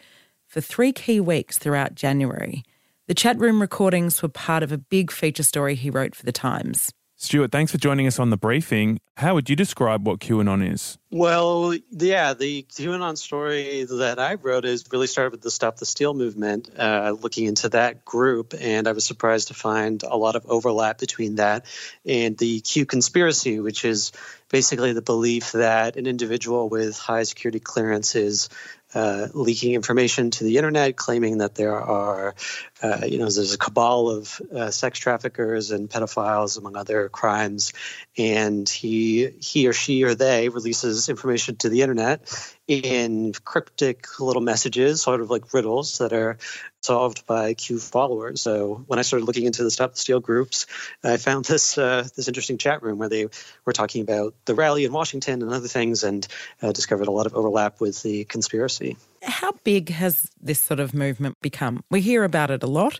for 0.48 0.62
three 0.62 0.92
key 0.92 1.20
weeks 1.20 1.60
throughout 1.60 1.94
January. 1.94 2.64
The 3.08 3.14
chat 3.14 3.38
room 3.38 3.62
recordings 3.62 4.24
were 4.24 4.30
part 4.30 4.64
of 4.64 4.72
a 4.72 4.80
big 4.80 5.12
feature 5.12 5.44
story 5.44 5.76
he 5.76 5.92
wrote 5.92 6.16
for 6.16 6.26
the 6.26 6.32
Times. 6.32 6.92
Stuart, 7.18 7.52
thanks 7.52 7.72
for 7.72 7.78
joining 7.78 8.08
us 8.08 8.20
on 8.20 8.30
the 8.30 8.38
briefing. 8.38 9.00
How 9.16 9.36
would 9.36 9.50
you 9.50 9.56
describe 9.56 10.06
what 10.06 10.20
QAnon 10.20 10.70
is? 10.74 10.98
Well, 11.12 11.74
yeah, 11.90 12.34
the 12.34 12.64
QAnon 12.64 13.18
story 13.18 13.86
that 13.86 14.20
I 14.20 14.34
wrote 14.34 14.66
is 14.66 14.84
really 14.92 15.08
started 15.08 15.32
with 15.32 15.42
the 15.42 15.50
Stop 15.50 15.78
the 15.78 15.86
Steal 15.86 16.14
movement, 16.14 16.70
uh, 16.78 17.16
looking 17.18 17.46
into 17.46 17.70
that 17.70 18.04
group, 18.04 18.54
and 18.60 18.86
I 18.86 18.92
was 18.92 19.06
surprised 19.06 19.48
to 19.48 19.54
find 19.54 20.04
a 20.04 20.18
lot 20.18 20.36
of 20.36 20.46
overlap 20.48 20.98
between 20.98 21.36
that 21.36 21.66
and 22.06 22.38
the 22.38 22.60
Q 22.60 22.86
conspiracy, 22.86 23.62
which 23.62 23.86
is 23.86 24.12
basically 24.50 24.92
the 24.92 25.02
belief 25.02 25.54
that 25.54 25.96
an 25.96 26.08
individual 26.08 26.68
with 26.68 26.98
high 26.98 27.24
security 27.24 27.62
clearances 27.62 28.50
uh, 28.96 29.28
leaking 29.34 29.74
information 29.74 30.32
to 30.32 30.44
the 30.44 30.58
internet, 30.58 30.96
claiming 30.96 31.40
that 31.40 31.56
there 31.56 31.80
are, 31.80 32.34
uh, 32.82 33.02
you 33.06 33.18
know, 33.20 33.30
there's 33.30 33.54
a 33.54 33.58
cabal 33.58 34.10
of 34.10 34.42
uh, 34.56 34.72
sex 34.72 34.98
traffickers 35.00 35.72
and 35.72 35.90
pedophiles, 35.90 36.58
among 36.58 36.76
other 36.78 37.10
crimes, 37.10 37.74
and 38.18 38.68
he 38.68 39.30
he 39.40 39.68
or 39.68 39.74
she 39.74 40.04
or 40.04 40.16
they 40.16 40.50
releases 40.50 41.10
information 41.10 41.58
to 41.58 41.70
the 41.70 41.82
internet 41.82 42.28
in 42.68 43.34
cryptic 43.44 44.20
little 44.20 44.42
messages, 44.42 45.02
sort 45.02 45.22
of 45.22 45.30
like 45.30 45.54
riddles 45.54 46.00
that 46.00 46.14
are 46.14 46.38
solved 46.86 47.26
by 47.26 47.54
Q 47.54 47.80
followers. 47.80 48.42
So 48.42 48.84
when 48.88 49.00
I 49.00 49.02
started 49.02 49.26
looking 49.26 49.46
into 49.46 49.64
the 49.64 49.72
Stop 49.72 49.94
the 49.94 50.00
Steal 50.00 50.20
groups, 50.20 50.68
I 51.04 51.18
found 51.18 51.46
this 51.54 51.78
uh, 51.78 52.08
this 52.16 52.28
interesting 52.28 52.58
chat 52.58 52.84
room 52.84 53.00
where 53.00 53.10
they 53.10 53.28
were 53.66 53.74
talking 53.74 54.02
about 54.02 54.34
the 54.46 54.56
rally 54.56 54.86
in 54.86 54.94
Washington 54.94 55.42
and 55.42 55.52
other 55.52 55.68
things, 55.68 56.04
and 56.04 56.28
uh, 56.62 56.72
discovered 56.72 57.08
a 57.08 57.12
lot 57.12 57.26
of 57.26 57.34
overlap 57.34 57.82
with 57.82 58.02
the 58.04 58.24
conspiracy. 58.26 58.98
How 59.24 59.54
big 59.64 59.90
has 59.90 60.32
this 60.40 60.62
sort 60.62 60.80
of 60.80 60.94
movement 60.94 61.42
become? 61.42 61.84
We 61.90 62.02
hear 62.02 62.24
about 62.24 62.52
it 62.52 62.64
a 62.64 62.68
lot. 62.68 63.00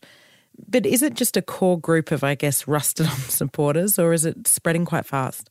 But 0.70 0.86
is 0.86 1.04
it 1.04 1.16
just 1.16 1.36
a 1.36 1.42
core 1.42 1.78
group 1.78 2.12
of, 2.12 2.24
I 2.24 2.36
guess, 2.36 2.66
rusted 2.66 3.08
on 3.08 3.18
supporters, 3.28 4.00
or 4.00 4.14
is 4.14 4.26
it 4.26 4.48
spreading 4.48 4.86
quite 4.86 5.06
fast? 5.06 5.50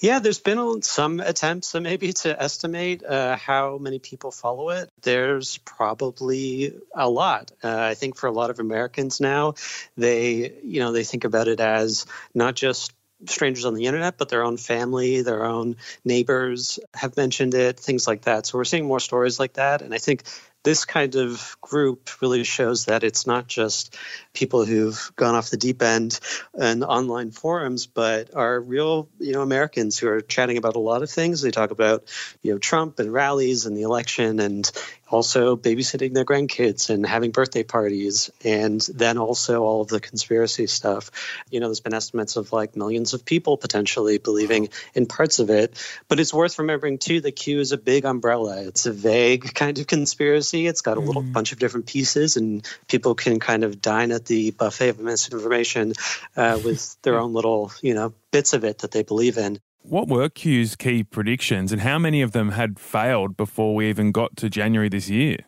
Yeah, 0.00 0.18
there's 0.18 0.40
been 0.40 0.82
some 0.82 1.20
attempts 1.20 1.74
uh, 1.74 1.80
maybe 1.80 2.12
to 2.12 2.40
estimate 2.40 3.04
uh, 3.04 3.36
how 3.36 3.78
many 3.78 3.98
people 3.98 4.30
follow 4.30 4.70
it. 4.70 4.88
There's 5.02 5.58
probably 5.58 6.74
a 6.94 7.08
lot. 7.08 7.52
Uh, 7.62 7.78
I 7.78 7.94
think 7.94 8.16
for 8.16 8.26
a 8.26 8.32
lot 8.32 8.50
of 8.50 8.60
Americans 8.60 9.20
now, 9.20 9.54
they 9.96 10.52
you 10.62 10.80
know 10.80 10.92
they 10.92 11.04
think 11.04 11.24
about 11.24 11.48
it 11.48 11.60
as 11.60 12.06
not 12.34 12.54
just 12.54 12.92
strangers 13.26 13.64
on 13.64 13.74
the 13.74 13.86
internet, 13.86 14.18
but 14.18 14.28
their 14.28 14.44
own 14.44 14.58
family, 14.58 15.22
their 15.22 15.44
own 15.44 15.76
neighbors 16.04 16.78
have 16.92 17.16
mentioned 17.16 17.54
it, 17.54 17.80
things 17.80 18.06
like 18.06 18.22
that. 18.22 18.44
So 18.44 18.58
we're 18.58 18.64
seeing 18.64 18.84
more 18.84 19.00
stories 19.00 19.40
like 19.40 19.54
that, 19.54 19.82
and 19.82 19.94
I 19.94 19.98
think 19.98 20.24
this 20.66 20.84
kind 20.84 21.14
of 21.14 21.56
group 21.60 22.20
really 22.20 22.42
shows 22.42 22.86
that 22.86 23.04
it's 23.04 23.24
not 23.24 23.46
just 23.46 23.96
people 24.34 24.64
who've 24.64 25.12
gone 25.14 25.36
off 25.36 25.48
the 25.48 25.56
deep 25.56 25.80
end 25.80 26.18
and 26.54 26.82
online 26.82 27.30
forums, 27.30 27.86
but 27.86 28.34
are 28.34 28.58
real, 28.58 29.08
you 29.20 29.32
know, 29.32 29.42
Americans 29.42 29.96
who 29.96 30.08
are 30.08 30.20
chatting 30.20 30.56
about 30.58 30.74
a 30.74 30.80
lot 30.80 31.04
of 31.04 31.08
things. 31.08 31.40
They 31.40 31.52
talk 31.52 31.70
about, 31.70 32.02
you 32.42 32.50
know, 32.50 32.58
Trump 32.58 32.98
and 32.98 33.12
rallies 33.12 33.64
and 33.64 33.76
the 33.76 33.82
election 33.82 34.40
and 34.40 34.68
also 35.08 35.56
babysitting 35.56 36.14
their 36.14 36.24
grandkids 36.24 36.90
and 36.90 37.06
having 37.06 37.30
birthday 37.30 37.62
parties 37.62 38.30
and 38.44 38.80
then 38.92 39.18
also 39.18 39.62
all 39.62 39.80
of 39.80 39.88
the 39.88 40.00
conspiracy 40.00 40.66
stuff 40.66 41.10
you 41.50 41.60
know 41.60 41.68
there's 41.68 41.80
been 41.80 41.94
estimates 41.94 42.36
of 42.36 42.52
like 42.52 42.76
millions 42.76 43.14
of 43.14 43.24
people 43.24 43.56
potentially 43.56 44.18
believing 44.18 44.68
in 44.94 45.06
parts 45.06 45.38
of 45.38 45.48
it 45.48 45.74
but 46.08 46.18
it's 46.18 46.34
worth 46.34 46.58
remembering 46.58 46.98
too 46.98 47.20
that 47.20 47.36
q 47.36 47.60
is 47.60 47.72
a 47.72 47.78
big 47.78 48.04
umbrella 48.04 48.62
it's 48.62 48.86
a 48.86 48.92
vague 48.92 49.42
kind 49.54 49.78
of 49.78 49.86
conspiracy 49.86 50.55
it's 50.64 50.80
got 50.80 50.96
a 50.96 51.00
little 51.00 51.22
mm. 51.22 51.32
bunch 51.32 51.52
of 51.52 51.58
different 51.58 51.86
pieces 51.86 52.36
and 52.36 52.66
people 52.88 53.14
can 53.14 53.38
kind 53.38 53.64
of 53.64 53.82
dine 53.82 54.12
at 54.12 54.24
the 54.24 54.52
buffet 54.52 54.90
of 54.90 55.00
misinformation 55.00 55.92
uh, 56.36 56.58
with 56.64 56.96
their 57.02 57.18
own 57.18 57.34
little 57.34 57.72
you 57.82 57.94
know 57.94 58.14
bits 58.30 58.52
of 58.54 58.64
it 58.64 58.78
that 58.78 58.92
they 58.92 59.02
believe 59.02 59.36
in 59.36 59.58
what 59.88 60.08
were 60.08 60.28
Q's 60.28 60.74
key 60.74 61.04
predictions 61.04 61.70
and 61.70 61.80
how 61.80 61.98
many 61.98 62.20
of 62.20 62.32
them 62.32 62.50
had 62.50 62.78
failed 62.78 63.36
before 63.36 63.74
we 63.74 63.88
even 63.88 64.10
got 64.10 64.36
to 64.38 64.50
January 64.50 64.88
this 64.88 65.08
year? 65.08 65.38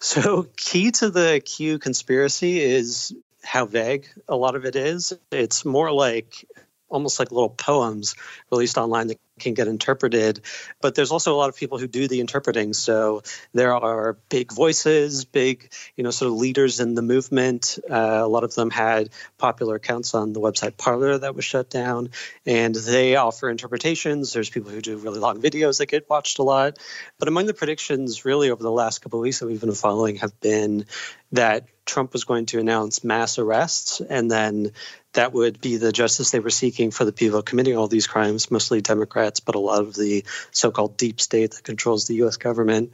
So, 0.00 0.46
key 0.56 0.90
to 0.92 1.10
the 1.10 1.42
Q 1.44 1.78
conspiracy 1.78 2.60
is 2.60 3.14
how 3.42 3.66
vague 3.66 4.06
a 4.28 4.36
lot 4.36 4.54
of 4.54 4.64
it 4.64 4.76
is. 4.76 5.12
It's 5.30 5.64
more 5.64 5.92
like 5.92 6.46
almost 6.90 7.18
like 7.18 7.32
little 7.32 7.48
poems 7.48 8.14
released 8.50 8.76
online 8.76 9.06
that 9.08 9.18
can 9.40 9.54
get 9.54 9.68
interpreted. 9.68 10.40
But 10.80 10.94
there's 10.94 11.10
also 11.10 11.34
a 11.34 11.38
lot 11.38 11.48
of 11.48 11.56
people 11.56 11.78
who 11.78 11.88
do 11.88 12.06
the 12.06 12.20
interpreting. 12.20 12.72
So 12.72 13.22
there 13.52 13.74
are 13.74 14.18
big 14.28 14.52
voices, 14.52 15.24
big, 15.24 15.72
you 15.96 16.04
know, 16.04 16.10
sort 16.10 16.30
of 16.30 16.38
leaders 16.38 16.80
in 16.80 16.94
the 16.94 17.02
movement. 17.02 17.78
Uh, 17.88 18.20
a 18.22 18.28
lot 18.28 18.44
of 18.44 18.54
them 18.54 18.70
had 18.70 19.10
popular 19.38 19.76
accounts 19.76 20.14
on 20.14 20.32
the 20.32 20.40
website 20.40 20.76
Parler 20.76 21.18
that 21.18 21.34
was 21.34 21.44
shut 21.44 21.70
down, 21.70 22.10
and 22.46 22.74
they 22.74 23.16
offer 23.16 23.48
interpretations. 23.48 24.32
There's 24.32 24.50
people 24.50 24.70
who 24.70 24.80
do 24.80 24.96
really 24.98 25.18
long 25.18 25.40
videos 25.40 25.78
that 25.78 25.86
get 25.86 26.08
watched 26.08 26.38
a 26.38 26.42
lot. 26.42 26.78
But 27.18 27.28
among 27.28 27.46
the 27.46 27.54
predictions, 27.54 28.24
really 28.24 28.50
over 28.50 28.62
the 28.62 28.70
last 28.70 29.00
couple 29.00 29.18
of 29.18 29.22
weeks 29.22 29.40
that 29.40 29.46
we've 29.46 29.60
been 29.60 29.72
following, 29.72 30.16
have 30.16 30.38
been 30.40 30.86
that 31.32 31.66
Trump 31.86 32.12
was 32.12 32.24
going 32.24 32.46
to 32.46 32.60
announce 32.60 33.02
mass 33.02 33.38
arrests 33.38 34.00
and 34.00 34.30
then 34.30 34.72
that 35.12 35.32
would 35.32 35.60
be 35.60 35.76
the 35.76 35.92
justice 35.92 36.30
they 36.30 36.40
were 36.40 36.50
seeking 36.50 36.90
for 36.90 37.04
the 37.04 37.12
people 37.12 37.42
committing 37.42 37.76
all 37.76 37.88
these 37.88 38.06
crimes, 38.06 38.50
mostly 38.50 38.80
Democrats, 38.80 39.40
but 39.40 39.54
a 39.54 39.58
lot 39.58 39.80
of 39.80 39.94
the 39.94 40.24
so 40.52 40.70
called 40.70 40.96
deep 40.96 41.20
state 41.20 41.52
that 41.52 41.64
controls 41.64 42.06
the 42.06 42.22
US 42.22 42.36
government. 42.36 42.92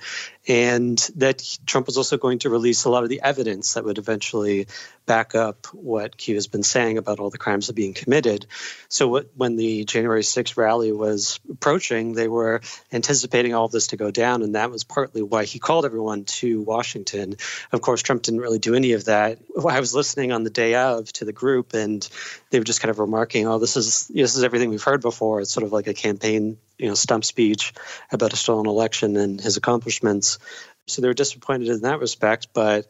And 0.48 0.98
that 1.16 1.58
Trump 1.66 1.86
was 1.86 1.96
also 1.96 2.16
going 2.16 2.38
to 2.40 2.50
release 2.50 2.84
a 2.84 2.90
lot 2.90 3.02
of 3.02 3.08
the 3.08 3.20
evidence 3.22 3.74
that 3.74 3.84
would 3.84 3.98
eventually 3.98 4.68
back 5.04 5.34
up 5.34 5.66
what 5.72 6.16
Q 6.16 6.34
has 6.34 6.46
been 6.46 6.62
saying 6.62 6.98
about 6.98 7.20
all 7.20 7.30
the 7.30 7.38
crimes 7.38 7.66
that 7.66 7.72
are 7.72 7.74
being 7.74 7.94
committed. 7.94 8.46
So 8.88 9.08
what, 9.08 9.30
when 9.36 9.56
the 9.56 9.84
January 9.84 10.22
6th 10.22 10.56
rally 10.56 10.92
was 10.92 11.40
approaching, 11.50 12.12
they 12.12 12.28
were 12.28 12.60
anticipating 12.92 13.54
all 13.54 13.68
this 13.68 13.88
to 13.88 13.96
go 13.96 14.10
down, 14.10 14.42
and 14.42 14.54
that 14.54 14.70
was 14.70 14.84
partly 14.84 15.22
why 15.22 15.44
he 15.44 15.58
called 15.58 15.84
everyone 15.84 16.24
to 16.24 16.62
Washington. 16.62 17.36
Of 17.72 17.80
course, 17.80 18.02
Trump 18.02 18.22
didn't 18.22 18.40
really 18.40 18.58
do 18.58 18.74
any 18.74 18.92
of 18.92 19.06
that. 19.06 19.38
I 19.56 19.80
was 19.80 19.94
listening 19.94 20.32
on 20.32 20.44
the 20.44 20.50
day 20.50 20.74
of 20.74 21.12
to 21.14 21.24
the 21.24 21.32
group, 21.32 21.74
and 21.74 22.05
they 22.50 22.58
were 22.58 22.64
just 22.64 22.80
kind 22.80 22.90
of 22.90 22.98
remarking, 22.98 23.46
"Oh, 23.46 23.58
this 23.58 23.76
is 23.76 24.08
this 24.08 24.36
is 24.36 24.44
everything 24.44 24.70
we've 24.70 24.82
heard 24.82 25.00
before." 25.00 25.40
It's 25.40 25.52
sort 25.52 25.64
of 25.64 25.72
like 25.72 25.86
a 25.86 25.94
campaign, 25.94 26.58
you 26.78 26.88
know, 26.88 26.94
stump 26.94 27.24
speech 27.24 27.72
about 28.10 28.32
a 28.32 28.36
stolen 28.36 28.66
election 28.66 29.16
and 29.16 29.40
his 29.40 29.56
accomplishments. 29.56 30.38
So 30.86 31.02
they 31.02 31.08
were 31.08 31.14
disappointed 31.14 31.68
in 31.68 31.80
that 31.82 32.00
respect, 32.00 32.48
but 32.52 32.86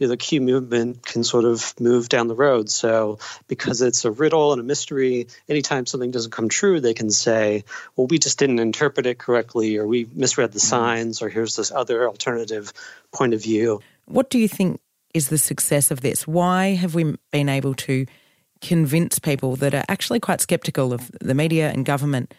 you 0.00 0.06
know, 0.06 0.10
the 0.12 0.16
Q 0.16 0.40
movement 0.40 1.04
can 1.04 1.22
sort 1.22 1.44
of 1.44 1.78
move 1.78 2.08
down 2.08 2.26
the 2.26 2.34
road. 2.34 2.70
So 2.70 3.18
because 3.48 3.82
it's 3.82 4.06
a 4.06 4.10
riddle 4.10 4.52
and 4.52 4.60
a 4.60 4.64
mystery, 4.64 5.28
anytime 5.46 5.84
something 5.84 6.10
doesn't 6.10 6.30
come 6.30 6.48
true, 6.48 6.80
they 6.80 6.94
can 6.94 7.10
say, 7.10 7.64
well, 7.94 8.06
we 8.06 8.18
just 8.18 8.38
didn't 8.38 8.60
interpret 8.60 9.04
it 9.06 9.18
correctly, 9.18 9.76
or 9.76 9.86
we 9.86 10.08
misread 10.14 10.52
the 10.52 10.58
mm-hmm. 10.58 10.68
signs, 10.68 11.20
or 11.20 11.28
here's 11.28 11.54
this 11.54 11.70
other 11.70 12.08
alternative 12.08 12.72
point 13.12 13.34
of 13.34 13.42
view. 13.42 13.82
What 14.06 14.30
do 14.30 14.38
you 14.38 14.48
think 14.48 14.80
is 15.12 15.28
the 15.28 15.38
success 15.38 15.90
of 15.90 16.00
this? 16.00 16.26
Why 16.26 16.68
have 16.68 16.94
we 16.94 17.16
been 17.30 17.50
able 17.50 17.74
to 17.74 18.06
convince 18.60 19.18
people 19.18 19.56
that 19.56 19.74
are 19.74 19.84
actually 19.88 20.20
quite 20.20 20.40
skeptical 20.40 20.92
of 20.92 21.10
the 21.20 21.34
media 21.34 21.70
and 21.70 21.84
government 21.84 22.34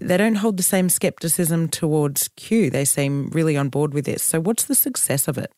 they 0.00 0.16
don't 0.16 0.36
hold 0.36 0.56
the 0.56 0.62
same 0.62 0.88
skepticism 0.88 1.68
towards 1.68 2.28
Q. 2.36 2.70
They 2.70 2.84
seem 2.84 3.28
really 3.30 3.56
on 3.56 3.68
board 3.68 3.94
with 3.94 4.04
this. 4.04 4.22
So, 4.22 4.40
what's 4.40 4.64
the 4.64 4.74
success 4.74 5.28
of 5.28 5.38
it? 5.38 5.52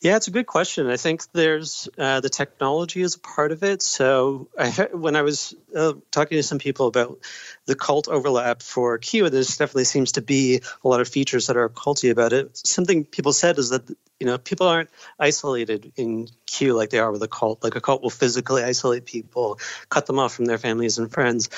Yeah, 0.00 0.16
it's 0.16 0.28
a 0.28 0.30
good 0.30 0.46
question. 0.46 0.88
I 0.88 0.96
think 0.96 1.22
there's 1.32 1.88
uh, 1.98 2.20
the 2.20 2.28
technology 2.28 3.02
is 3.02 3.14
a 3.16 3.20
part 3.20 3.52
of 3.52 3.62
it. 3.62 3.82
So, 3.82 4.48
I, 4.58 4.70
when 4.92 5.16
I 5.16 5.22
was 5.22 5.54
uh, 5.74 5.94
talking 6.10 6.36
to 6.36 6.42
some 6.42 6.58
people 6.58 6.86
about 6.86 7.18
the 7.66 7.74
cult 7.74 8.08
overlap 8.08 8.62
for 8.62 8.98
Q, 8.98 9.28
there 9.30 9.42
definitely 9.42 9.84
seems 9.84 10.12
to 10.12 10.22
be 10.22 10.60
a 10.84 10.88
lot 10.88 11.00
of 11.00 11.08
features 11.08 11.46
that 11.46 11.56
are 11.56 11.68
culty 11.68 12.10
about 12.10 12.32
it. 12.32 12.56
Something 12.56 13.04
people 13.04 13.32
said 13.32 13.58
is 13.58 13.70
that 13.70 13.88
you 14.20 14.26
know 14.26 14.38
people 14.38 14.66
aren't 14.66 14.90
isolated 15.18 15.92
in 15.96 16.28
Q 16.46 16.74
like 16.74 16.90
they 16.90 16.98
are 16.98 17.12
with 17.12 17.22
a 17.22 17.28
cult. 17.28 17.62
Like 17.62 17.76
a 17.76 17.80
cult 17.80 18.02
will 18.02 18.10
physically 18.10 18.62
isolate 18.62 19.04
people, 19.04 19.58
cut 19.88 20.06
them 20.06 20.18
off 20.18 20.34
from 20.34 20.46
their 20.46 20.58
families 20.58 20.98
and 20.98 21.12
friends 21.12 21.48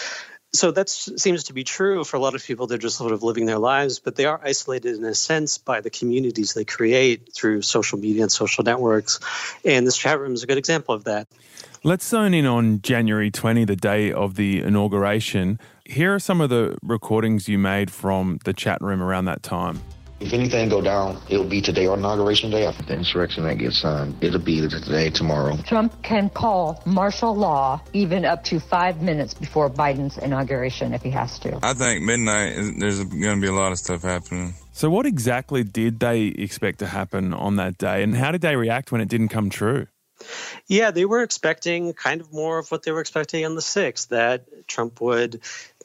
so 0.52 0.72
that 0.72 0.88
seems 0.88 1.44
to 1.44 1.52
be 1.52 1.62
true 1.62 2.02
for 2.02 2.16
a 2.16 2.20
lot 2.20 2.34
of 2.34 2.44
people. 2.44 2.66
They're 2.66 2.78
just 2.78 2.96
sort 2.96 3.12
of 3.12 3.22
living 3.22 3.46
their 3.46 3.58
lives, 3.58 4.00
but 4.00 4.16
they 4.16 4.24
are 4.24 4.40
isolated 4.42 4.96
in 4.96 5.04
a 5.04 5.14
sense 5.14 5.58
by 5.58 5.80
the 5.80 5.90
communities 5.90 6.54
they 6.54 6.64
create 6.64 7.32
through 7.32 7.62
social 7.62 7.98
media 7.98 8.22
and 8.22 8.32
social 8.32 8.64
networks. 8.64 9.20
And 9.64 9.86
this 9.86 9.96
chat 9.96 10.18
room 10.18 10.34
is 10.34 10.42
a 10.42 10.46
good 10.46 10.58
example 10.58 10.94
of 10.94 11.04
that. 11.04 11.28
Let's 11.84 12.06
zone 12.06 12.34
in 12.34 12.46
on 12.46 12.82
January 12.82 13.30
20, 13.30 13.64
the 13.64 13.76
day 13.76 14.12
of 14.12 14.34
the 14.34 14.60
inauguration. 14.60 15.60
Here 15.84 16.14
are 16.14 16.18
some 16.18 16.40
of 16.40 16.50
the 16.50 16.76
recordings 16.82 17.48
you 17.48 17.58
made 17.58 17.90
from 17.90 18.38
the 18.44 18.52
chat 18.52 18.80
room 18.80 19.00
around 19.00 19.26
that 19.26 19.42
time. 19.42 19.80
If 20.20 20.34
anything 20.34 20.68
go 20.68 20.82
down, 20.82 21.20
it'll 21.30 21.48
be 21.48 21.62
today 21.62 21.86
or 21.86 21.96
inauguration 21.96 22.50
day. 22.50 22.66
After 22.66 22.82
the 22.82 22.94
insurrection 22.94 23.44
that 23.44 23.56
gets 23.56 23.80
signed, 23.80 24.22
it'll 24.22 24.38
be 24.38 24.60
today, 24.68 25.08
tomorrow. 25.10 25.56
Trump 25.66 26.02
can 26.02 26.28
call 26.28 26.82
martial 26.84 27.34
law 27.34 27.80
even 27.94 28.26
up 28.26 28.44
to 28.44 28.60
five 28.60 29.00
minutes 29.00 29.32
before 29.32 29.70
Biden's 29.70 30.18
inauguration 30.18 30.92
if 30.92 31.02
he 31.02 31.10
has 31.10 31.38
to. 31.40 31.58
I 31.62 31.72
think 31.72 32.02
midnight, 32.02 32.54
there's 32.78 33.02
going 33.02 33.36
to 33.36 33.40
be 33.40 33.48
a 33.48 33.52
lot 33.52 33.72
of 33.72 33.78
stuff 33.78 34.02
happening. 34.02 34.54
So, 34.72 34.90
what 34.90 35.06
exactly 35.06 35.64
did 35.64 36.00
they 36.00 36.26
expect 36.26 36.78
to 36.80 36.86
happen 36.86 37.34
on 37.34 37.56
that 37.56 37.78
day, 37.78 38.02
and 38.02 38.14
how 38.14 38.30
did 38.30 38.40
they 38.40 38.56
react 38.56 38.92
when 38.92 39.00
it 39.00 39.08
didn't 39.08 39.28
come 39.28 39.50
true? 39.50 39.86
Yeah, 40.66 40.90
they 40.90 41.04
were 41.04 41.22
expecting 41.22 41.92
kind 41.92 42.20
of 42.20 42.32
more 42.32 42.58
of 42.58 42.70
what 42.70 42.82
they 42.82 42.92
were 42.92 43.00
expecting 43.00 43.44
on 43.44 43.54
the 43.54 43.60
6th 43.60 44.08
that 44.08 44.66
Trump 44.66 45.00
would 45.00 45.40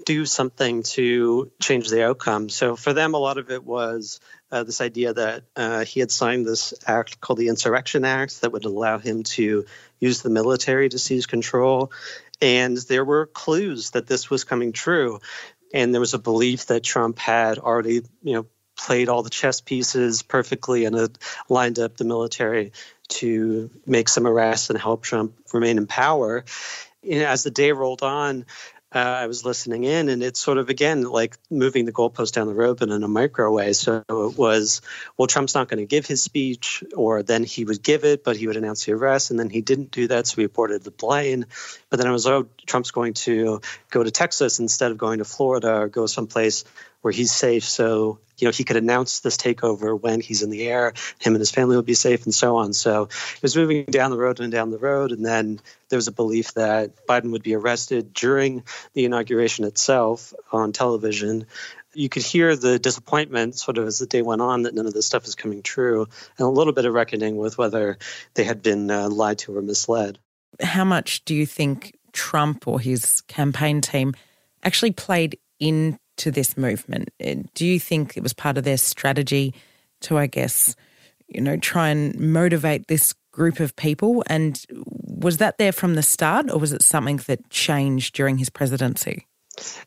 do 0.06 0.26
something 0.26 0.84
to 0.84 1.52
change 1.62 1.90
the 1.90 2.06
outcome. 2.06 2.50
So 2.50 2.76
for 2.76 2.94
them, 2.94 3.14
a 3.14 3.18
lot 3.18 3.38
of 3.38 3.50
it 3.50 3.64
was 3.64 4.20
uh, 4.52 4.64
this 4.64 4.82
idea 4.82 5.14
that 5.14 5.44
uh, 5.56 5.86
he 5.86 6.00
had 6.00 6.12
signed 6.12 6.46
this 6.46 6.74
act 6.86 7.20
called 7.20 7.40
the 7.40 7.48
Insurrection 7.48 8.06
Act 8.06 8.42
that 8.42 8.52
would 8.52 8.66
allow 8.66 9.00
him 9.00 9.24
to 9.24 9.66
use 10.00 10.22
the 10.22 10.30
military 10.30 10.90
to 10.90 11.00
seize 11.00 11.26
control. 11.26 11.92
And 12.42 12.78
there 12.78 13.06
were 13.06 13.26
clues 13.26 13.92
that 13.92 14.08
this 14.08 14.30
was 14.30 14.44
coming 14.44 14.72
true. 14.72 15.20
And 15.74 15.94
there 15.94 16.02
was 16.02 16.14
a 16.14 16.20
belief 16.20 16.68
that 16.68 16.84
Trump 16.84 17.20
had 17.20 17.58
already, 17.58 18.02
you 18.22 18.34
know, 18.34 18.46
played 18.78 19.10
all 19.10 19.24
the 19.24 19.30
chess 19.30 19.62
pieces 19.62 20.22
perfectly 20.22 20.86
and 20.86 20.96
had 20.96 21.18
lined 21.50 21.80
up 21.80 21.98
the 21.98 22.04
military 22.04 22.74
to 23.10 23.70
make 23.86 24.10
some 24.10 24.28
arrests 24.28 24.70
and 24.70 24.80
help 24.80 25.04
Trump 25.04 25.34
remain 25.54 25.78
in 25.78 25.88
power. 25.88 26.46
You 27.02 27.20
know, 27.20 27.28
as 27.28 27.44
the 27.44 27.52
day 27.52 27.72
rolled 27.72 28.02
on, 28.02 28.46
uh, 28.96 29.00
I 29.00 29.28
was 29.28 29.44
listening 29.44 29.84
in, 29.84 30.08
and 30.08 30.24
it's 30.24 30.40
sort 30.40 30.58
of 30.58 30.70
again 30.70 31.04
like 31.04 31.36
moving 31.50 31.84
the 31.86 31.92
goalpost 31.92 32.32
down 32.32 32.48
the 32.48 32.54
road, 32.54 32.80
but 32.80 32.90
in 32.90 33.04
a 33.04 33.10
micro 33.10 33.52
way. 33.52 33.74
So 33.74 34.04
it 34.08 34.38
was, 34.38 34.82
well, 35.18 35.28
Trump's 35.28 35.54
not 35.54 35.68
going 35.68 35.80
to 35.80 35.86
give 35.86 36.06
his 36.06 36.24
speech, 36.24 36.82
or 36.96 37.22
then 37.22 37.44
he 37.44 37.66
would 37.66 37.84
give 37.84 38.06
it, 38.06 38.24
but 38.24 38.38
he 38.38 38.48
would 38.48 38.56
announce 38.56 38.86
the 38.86 38.94
arrest, 38.94 39.32
and 39.32 39.40
then 39.40 39.50
he 39.50 39.62
didn't 39.62 39.92
do 39.92 40.08
that, 40.08 40.28
so 40.28 40.42
he 40.42 40.48
boarded 40.48 40.84
the 40.84 40.92
plane. 40.92 41.46
But 41.90 41.98
then 41.98 42.08
I 42.08 42.12
was, 42.12 42.26
oh, 42.26 42.48
Trump's 42.66 42.92
going 42.92 43.16
to 43.16 43.60
go 43.90 44.02
to 44.02 44.12
Texas 44.12 44.60
instead 44.60 44.92
of 44.92 44.98
going 44.98 45.20
to 45.20 45.26
Florida 45.26 45.76
or 45.76 45.88
go 45.90 46.06
someplace 46.06 46.64
where 47.06 47.12
he's 47.12 47.32
safe. 47.32 47.64
So, 47.64 48.18
you 48.40 48.48
know, 48.48 48.52
he 48.52 48.64
could 48.64 48.78
announce 48.78 49.20
this 49.20 49.38
takeover 49.38 50.02
when 50.02 50.22
he's 50.22 50.42
in 50.42 50.50
the 50.50 50.68
air, 50.68 50.92
him 51.20 51.36
and 51.36 51.40
his 51.40 51.52
family 51.52 51.76
would 51.76 51.86
be 51.86 51.94
safe 51.94 52.26
and 52.26 52.34
so 52.34 52.56
on. 52.56 52.74
So 52.74 53.04
it 53.04 53.42
was 53.44 53.56
moving 53.56 53.86
down 53.86 54.10
the 54.10 54.18
road 54.18 54.40
and 54.40 54.52
down 54.52 54.72
the 54.72 54.80
road. 54.80 55.12
And 55.12 55.24
then 55.24 55.60
there 55.90 55.98
was 55.98 56.08
a 56.08 56.12
belief 56.12 56.56
that 56.56 57.06
Biden 57.06 57.32
would 57.32 57.44
be 57.44 57.54
arrested 57.54 58.12
during 58.12 58.64
the 58.96 59.06
inauguration 59.06 59.66
itself 59.66 60.34
on 60.52 60.72
television. 60.72 61.46
You 61.94 62.10
could 62.10 62.24
hear 62.24 62.56
the 62.56 62.80
disappointment 62.80 63.56
sort 63.56 63.78
of 63.78 63.86
as 63.86 64.00
the 64.00 64.08
day 64.08 64.24
went 64.24 64.42
on 64.42 64.64
that 64.64 64.74
none 64.74 64.88
of 64.88 64.94
this 64.96 65.06
stuff 65.06 65.26
is 65.26 65.36
coming 65.36 65.62
true, 65.62 66.08
and 66.40 66.48
a 66.48 66.50
little 66.50 66.74
bit 66.74 66.86
of 66.86 66.94
reckoning 66.96 67.38
with 67.38 67.60
whether 67.60 68.00
they 68.34 68.46
had 68.46 68.64
been 68.64 68.90
uh, 68.90 69.10
lied 69.10 69.38
to 69.40 69.56
or 69.56 69.62
misled. 69.62 70.18
How 70.60 70.86
much 70.86 71.24
do 71.24 71.36
you 71.36 71.46
think 71.46 71.96
Trump 72.14 72.68
or 72.68 72.80
his 72.80 73.22
campaign 73.22 73.80
team 73.80 74.16
actually 74.64 74.92
played 74.92 75.38
in 75.60 76.00
to 76.18 76.32
this 76.32 76.58
movement? 76.58 77.10
Uh, 77.24 77.36
do 77.54 77.66
you 77.66 77.80
think 77.80 78.16
it 78.16 78.24
was 78.24 78.34
part 78.34 78.58
of 78.58 78.64
their 78.64 78.78
strategy 78.78 79.54
to, 80.02 80.18
I 80.18 80.28
guess, 80.28 80.76
you 81.28 81.42
know, 81.42 81.58
try 81.58 81.90
and 81.90 82.18
motivate 82.20 82.88
this 82.88 83.14
group 83.32 83.60
of 83.60 83.76
people? 83.76 84.24
And 84.28 84.64
was 84.70 85.38
that 85.38 85.58
there 85.58 85.72
from 85.72 85.96
the 85.96 86.04
start, 86.04 86.50
or 86.50 86.60
was 86.60 86.74
it 86.74 86.82
something 86.82 87.18
that 87.28 87.50
changed 87.50 88.16
during 88.16 88.38
his 88.38 88.50
presidency? 88.50 89.28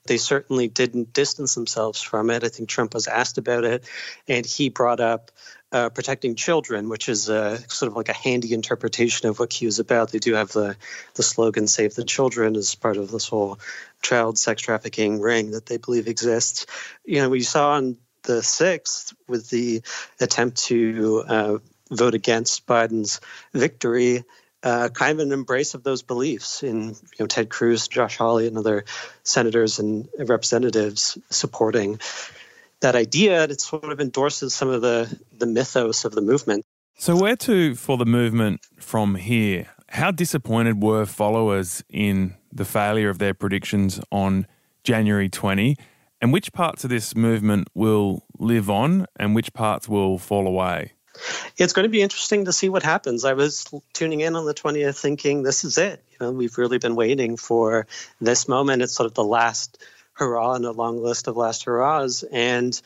They 0.07 0.17
certainly 0.17 0.69
didn't 0.69 1.13
distance 1.13 1.55
themselves 1.55 2.01
from 2.01 2.31
it. 2.31 2.43
I 2.43 2.49
think 2.49 2.69
Trump 2.69 2.95
was 2.95 3.07
asked 3.07 3.37
about 3.37 3.65
it, 3.65 3.85
and 4.27 4.47
he 4.47 4.71
brought 4.71 5.01
up 5.01 5.31
uh, 5.71 5.91
protecting 5.91 6.35
children, 6.35 6.89
which 6.89 7.09
is 7.09 7.29
a, 7.29 7.59
sort 7.69 7.91
of 7.91 7.97
like 7.97 8.09
a 8.09 8.15
handy 8.15 8.55
interpretation 8.55 9.29
of 9.29 9.39
what 9.39 9.51
Q 9.51 9.69
is 9.69 9.79
about. 9.79 10.11
They 10.11 10.19
do 10.19 10.35
have 10.35 10.53
the 10.53 10.77
the 11.15 11.23
slogan 11.23 11.67
"Save 11.67 11.95
the 11.95 12.05
Children" 12.05 12.57
as 12.57 12.75
part 12.75 12.97
of 12.97 13.11
this 13.11 13.29
whole 13.29 13.59
child 14.03 14.39
sex 14.39 14.63
trafficking 14.63 15.21
ring 15.21 15.51
that 15.51 15.67
they 15.67 15.77
believe 15.77 16.09
exists. 16.09 16.67
You 17.05 17.21
know, 17.21 17.29
we 17.29 17.43
saw 17.43 17.73
on 17.73 17.97
the 18.23 18.43
sixth 18.43 19.15
with 19.27 19.51
the 19.51 19.83
attempt 20.21 20.65
to 20.65 21.25
uh, 21.29 21.59
vote 21.91 22.15
against 22.15 22.67
Biden's 22.67 23.21
victory. 23.53 24.25
Uh, 24.61 24.89
kind 24.89 25.21
of 25.21 25.25
an 25.25 25.33
embrace 25.33 25.75
of 25.75 25.85
those 25.85 26.03
beliefs 26.03 26.65
in 26.65 26.89
you 26.89 27.21
know 27.21 27.27
Ted 27.27 27.49
Cruz, 27.49 27.89
Josh 27.89 28.17
Hawley, 28.17 28.47
and 28.47 28.57
other 28.57 28.87
senators 29.23 29.79
and 29.79 30.09
representatives 30.19 31.17
supporting 31.31 32.01
that 32.81 32.95
idea. 32.95 33.45
It 33.45 33.61
sort 33.61 33.85
of 33.85 34.01
endorses 34.01 34.55
some 34.55 34.69
of 34.69 34.83
the 34.83 35.19
the 35.37 35.47
mythos 35.47 36.05
of 36.05 36.13
the 36.13 36.21
movement. 36.21 36.65
So 36.97 37.17
where 37.17 37.37
to 37.37 37.75
for 37.75 37.97
the 37.97 38.07
movement 38.07 38.61
from 38.79 39.15
here? 39.15 39.69
How 39.91 40.11
disappointed 40.11 40.83
were 40.83 41.07
followers 41.07 41.83
in 41.89 42.35
the 42.53 42.65
failure 42.65 43.09
of 43.09 43.19
their 43.19 43.35
predictions 43.35 44.01
on 44.11 44.47
January 44.85 45.29
20? 45.29 45.77
And 46.21 46.33
which 46.33 46.53
parts 46.53 46.83
of 46.83 46.91
this 46.91 47.15
movement 47.15 47.69
will 47.75 48.25
live 48.39 48.69
on 48.69 49.07
and 49.17 49.35
which 49.35 49.53
parts 49.53 49.89
will 49.89 50.19
fall 50.19 50.47
away? 50.47 50.93
It's 51.57 51.73
going 51.73 51.85
to 51.85 51.89
be 51.89 52.03
interesting 52.03 52.45
to 52.45 52.53
see 52.53 52.69
what 52.69 52.83
happens. 52.83 53.25
I 53.25 53.33
was 53.33 53.67
tuning 53.93 54.21
in 54.21 54.37
on 54.37 54.45
the 54.45 54.55
20th 54.55 54.99
thinking 55.01 55.43
this 55.43 55.65
is 55.65 55.79
it. 55.79 56.03
You 56.11 56.17
know, 56.21 56.33
we've 56.33 56.59
really 56.59 56.79
been 56.79 56.97
waiting 56.97 57.37
for 57.37 57.87
this 58.21 58.49
moment. 58.49 58.83
It's 58.83 58.95
sort 58.95 59.07
of 59.07 59.15
the 59.15 59.25
last 59.25 59.83
hurrah 60.19 60.55
and 60.55 60.65
a 60.65 60.73
long 60.73 61.03
list 61.03 61.29
of 61.29 61.37
last 61.37 61.65
hurrahs. 61.65 62.25
And 62.31 62.81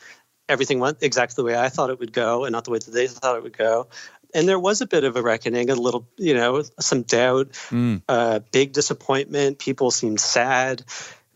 everything 0.47 0.79
went 0.79 0.99
exactly 1.01 1.41
the 1.41 1.45
way 1.45 1.57
I 1.57 1.69
thought 1.69 1.89
it 1.89 1.99
would 1.99 2.13
go 2.13 2.45
and 2.45 2.53
not 2.53 2.65
the 2.65 2.71
way 2.71 2.79
that 2.79 2.91
they 2.91 3.07
thought 3.07 3.37
it 3.37 3.43
would 3.43 3.57
go. 3.57 3.87
And 4.33 4.47
there 4.47 4.59
was 4.59 4.81
a 4.81 4.87
bit 4.87 5.03
of 5.03 5.15
a 5.15 5.21
reckoning, 5.21 5.69
a 5.69 5.75
little, 5.75 6.07
you 6.17 6.33
know, 6.33 6.63
some 6.79 7.03
doubt, 7.03 7.51
mm. 7.69 8.01
uh, 8.09 8.39
big 8.51 8.73
disappointment. 8.73 9.59
People 9.59 9.91
seemed 9.91 10.19
sad. 10.19 10.83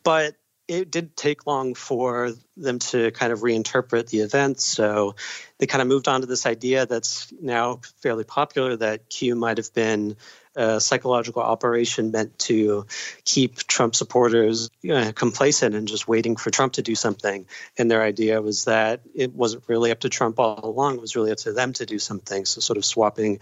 But 0.03 0.35
it 0.67 0.91
did 0.91 1.15
take 1.15 1.47
long 1.47 1.73
for 1.73 2.33
them 2.57 2.79
to 2.79 3.11
kind 3.11 3.31
of 3.31 3.39
reinterpret 3.39 4.07
the 4.07 4.19
events. 4.19 4.65
So 4.65 5.15
they 5.57 5.65
kind 5.65 5.81
of 5.81 5.87
moved 5.87 6.07
on 6.07 6.21
to 6.21 6.27
this 6.27 6.45
idea 6.45 6.85
that's 6.85 7.31
now 7.39 7.79
fairly 8.01 8.23
popular 8.23 8.75
that 8.75 9.09
Q 9.09 9.35
might 9.35 9.57
have 9.57 9.73
been 9.73 10.17
a 10.57 10.81
psychological 10.81 11.43
operation 11.43 12.11
meant 12.11 12.37
to 12.39 12.87
keep 13.23 13.57
Trump 13.67 13.95
supporters 13.95 14.71
you 14.81 14.91
know, 14.91 15.11
complacent 15.11 15.75
and 15.75 15.87
just 15.87 16.07
waiting 16.07 16.35
for 16.35 16.49
Trump 16.49 16.73
to 16.73 16.81
do 16.81 16.95
something. 16.95 17.45
And 17.77 17.89
their 17.89 18.01
idea 18.01 18.41
was 18.41 18.65
that 18.65 19.01
it 19.13 19.33
wasn't 19.33 19.63
really 19.67 19.91
up 19.91 19.99
to 19.99 20.09
Trump 20.09 20.39
all 20.39 20.59
along, 20.63 20.95
it 20.95 21.01
was 21.01 21.15
really 21.15 21.31
up 21.31 21.37
to 21.39 21.53
them 21.53 21.73
to 21.73 21.85
do 21.85 21.99
something. 21.99 22.45
So, 22.45 22.59
sort 22.59 22.77
of 22.77 22.85
swapping 22.85 23.39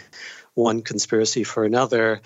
one 0.56 0.82
conspiracy 0.82 1.46
for 1.46 1.64
another. 1.64 2.22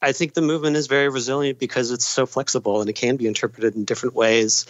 I 0.00 0.12
think 0.12 0.34
the 0.34 0.42
movement 0.42 0.76
is 0.76 0.86
very 0.86 1.08
resilient 1.08 1.58
because 1.58 1.90
it's 1.90 2.06
so 2.06 2.26
flexible 2.26 2.80
and 2.80 2.88
it 2.88 2.94
can 2.94 3.16
be 3.16 3.26
interpreted 3.26 3.74
in 3.74 3.84
different 3.84 4.14
ways. 4.14 4.66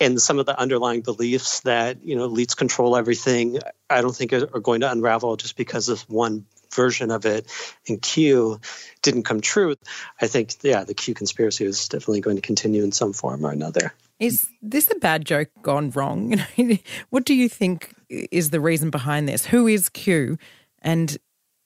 And 0.00 0.22
some 0.22 0.38
of 0.38 0.46
the 0.46 0.58
underlying 0.58 1.00
beliefs 1.00 1.60
that 1.60 2.04
you 2.04 2.14
know 2.14 2.28
elites 2.28 2.56
control 2.56 2.96
everything, 2.96 3.58
I 3.90 4.00
don't 4.00 4.14
think 4.14 4.32
are 4.32 4.60
going 4.60 4.80
to 4.82 4.90
unravel 4.90 5.36
just 5.36 5.56
because 5.56 5.88
of 5.88 6.02
one 6.02 6.46
version 6.72 7.10
of 7.10 7.26
it 7.26 7.46
in 7.86 7.98
Q 7.98 8.60
didn't 9.02 9.24
come 9.24 9.40
true. 9.40 9.74
I 10.20 10.26
think, 10.26 10.54
yeah, 10.62 10.84
the 10.84 10.94
Q 10.94 11.14
conspiracy 11.14 11.64
is 11.64 11.88
definitely 11.88 12.20
going 12.20 12.36
to 12.36 12.42
continue 12.42 12.84
in 12.84 12.92
some 12.92 13.12
form 13.12 13.44
or 13.44 13.50
another. 13.50 13.92
Is 14.20 14.46
this 14.62 14.90
a 14.90 14.98
bad 14.98 15.24
joke 15.24 15.48
gone 15.62 15.90
wrong? 15.90 16.36
what 17.10 17.24
do 17.24 17.34
you 17.34 17.48
think 17.48 17.94
is 18.08 18.50
the 18.50 18.60
reason 18.60 18.90
behind 18.90 19.28
this? 19.28 19.46
Who 19.46 19.66
is 19.66 19.88
Q? 19.88 20.38
And 20.82 21.16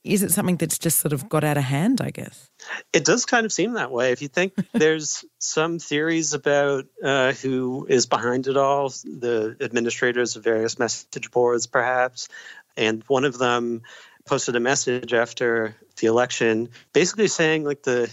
is 0.05 0.23
it 0.23 0.33
something 0.33 0.57
that's 0.57 0.79
just 0.79 0.99
sort 0.99 1.13
of 1.13 1.29
got 1.29 1.45
out 1.45 1.57
of 1.57 1.65
hand, 1.65 2.01
I 2.01 2.11
guess? 2.11 2.51
It 2.93 3.05
does 3.05 3.25
kind 3.25 3.47
of 3.47 3.53
seem 3.53 3.75
that 3.75 3.91
way. 3.91 4.13
If 4.13 4.23
you 4.23 4.29
think 4.29 4.55
there's 4.73 5.25
some 5.39 5.79
theories 5.79 6.35
about 6.35 6.87
uh, 7.03 7.33
who 7.33 7.87
is 7.89 8.07
behind 8.07 8.47
it 8.47 8.57
all, 8.57 8.89
the 8.89 9.57
administrators 9.61 10.37
of 10.37 10.45
various 10.45 10.79
message 10.79 11.31
boards, 11.31 11.67
perhaps, 11.67 12.29
and 12.77 13.03
one 13.07 13.25
of 13.25 13.39
them 13.39 13.83
posted 14.25 14.57
a 14.57 14.61
message 14.61 15.13
after 15.13 15.75
the 15.97 16.07
election 16.07 16.69
basically 16.93 17.29
saying 17.29 17.65
like 17.65 17.83
the 17.83 18.13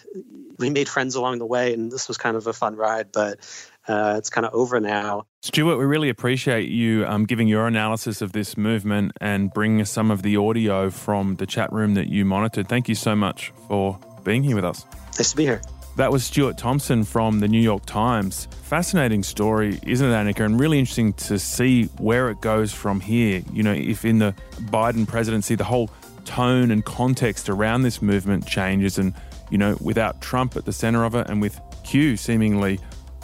we 0.58 0.70
made 0.70 0.90
friends 0.90 1.16
along 1.16 1.38
the 1.38 1.46
way 1.46 1.74
and 1.74 1.92
this 1.92 2.08
was 2.08 2.18
kind 2.18 2.36
of 2.36 2.48
a 2.48 2.54
fun 2.54 2.76
ride 2.76 3.12
but 3.12 3.40
uh, 3.88 4.16
it's 4.18 4.30
kind 4.30 4.46
of 4.46 4.54
over 4.54 4.80
now. 4.80 5.26
Stuart, 5.42 5.78
we 5.78 5.86
really 5.86 6.10
appreciate 6.10 6.70
you 6.70 7.06
um, 7.06 7.26
giving 7.26 7.48
your 7.48 7.66
analysis 7.68 8.22
of 8.22 8.34
this 8.34 8.58
movement 8.58 9.14
and 9.22 9.52
bringing 9.54 9.82
us 9.82 9.90
some 9.90 10.12
of 10.12 10.22
the 10.22 10.38
audio 10.38 10.90
from 10.90 11.36
the 11.38 11.46
chat 11.46 11.72
room 11.72 11.94
that 11.94 12.08
you 12.08 12.26
monitored. 12.26 12.68
Thank 12.68 12.90
you 12.90 12.96
so 12.96 13.16
much 13.16 13.52
for 13.68 14.00
being 14.24 14.44
here 14.44 14.56
with 14.56 14.66
us. 14.66 14.86
Nice 15.18 15.32
to 15.32 15.38
be 15.38 15.46
here. 15.46 15.62
That 15.96 16.12
was 16.12 16.24
Stuart 16.24 16.58
Thompson 16.58 17.04
from 17.04 17.40
the 17.40 17.48
New 17.48 17.60
York 17.60 17.86
Times. 17.86 18.48
Fascinating 18.64 19.24
story, 19.24 19.80
isn't 19.86 20.08
it, 20.08 20.14
Annika? 20.14 20.46
And 20.46 20.60
really 20.60 20.80
interesting 20.80 21.14
to 21.14 21.38
see 21.38 21.86
where 21.98 22.30
it 22.30 22.40
goes 22.42 22.72
from 22.72 23.02
here. 23.02 23.42
You 23.52 23.64
know, 23.64 23.74
if 23.74 24.06
in 24.06 24.20
the 24.20 24.34
Biden 24.66 25.08
presidency, 25.08 25.56
the 25.56 25.66
whole 25.66 25.90
tone 26.24 26.72
and 26.72 26.86
context 26.86 27.50
around 27.50 27.82
this 27.82 28.02
movement 28.02 28.46
changes, 28.46 28.98
and, 28.98 29.14
you 29.50 29.58
know, 29.58 29.78
without 29.82 30.22
Trump 30.22 30.56
at 30.56 30.66
the 30.66 30.72
center 30.72 31.04
of 31.04 31.16
it 31.16 31.28
and 31.28 31.42
with 31.42 31.60
Q 31.84 32.16
seemingly 32.16 32.80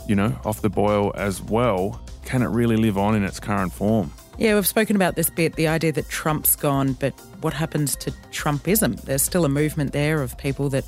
you 0.07 0.15
know, 0.15 0.37
off 0.45 0.61
the 0.61 0.69
boil 0.69 1.11
as 1.15 1.41
well, 1.41 1.99
can 2.25 2.41
it 2.41 2.47
really 2.47 2.75
live 2.75 2.97
on 2.97 3.15
in 3.15 3.23
its 3.23 3.39
current 3.39 3.71
form? 3.73 4.11
Yeah, 4.37 4.55
we've 4.55 4.67
spoken 4.67 4.95
about 4.95 5.15
this 5.15 5.29
bit 5.29 5.55
the 5.55 5.67
idea 5.67 5.91
that 5.93 6.09
Trump's 6.09 6.55
gone, 6.55 6.93
but 6.93 7.13
what 7.41 7.53
happens 7.53 7.95
to 7.97 8.11
Trumpism? 8.31 8.99
There's 9.01 9.21
still 9.21 9.45
a 9.45 9.49
movement 9.49 9.93
there 9.93 10.21
of 10.21 10.37
people 10.37 10.69
that, 10.69 10.83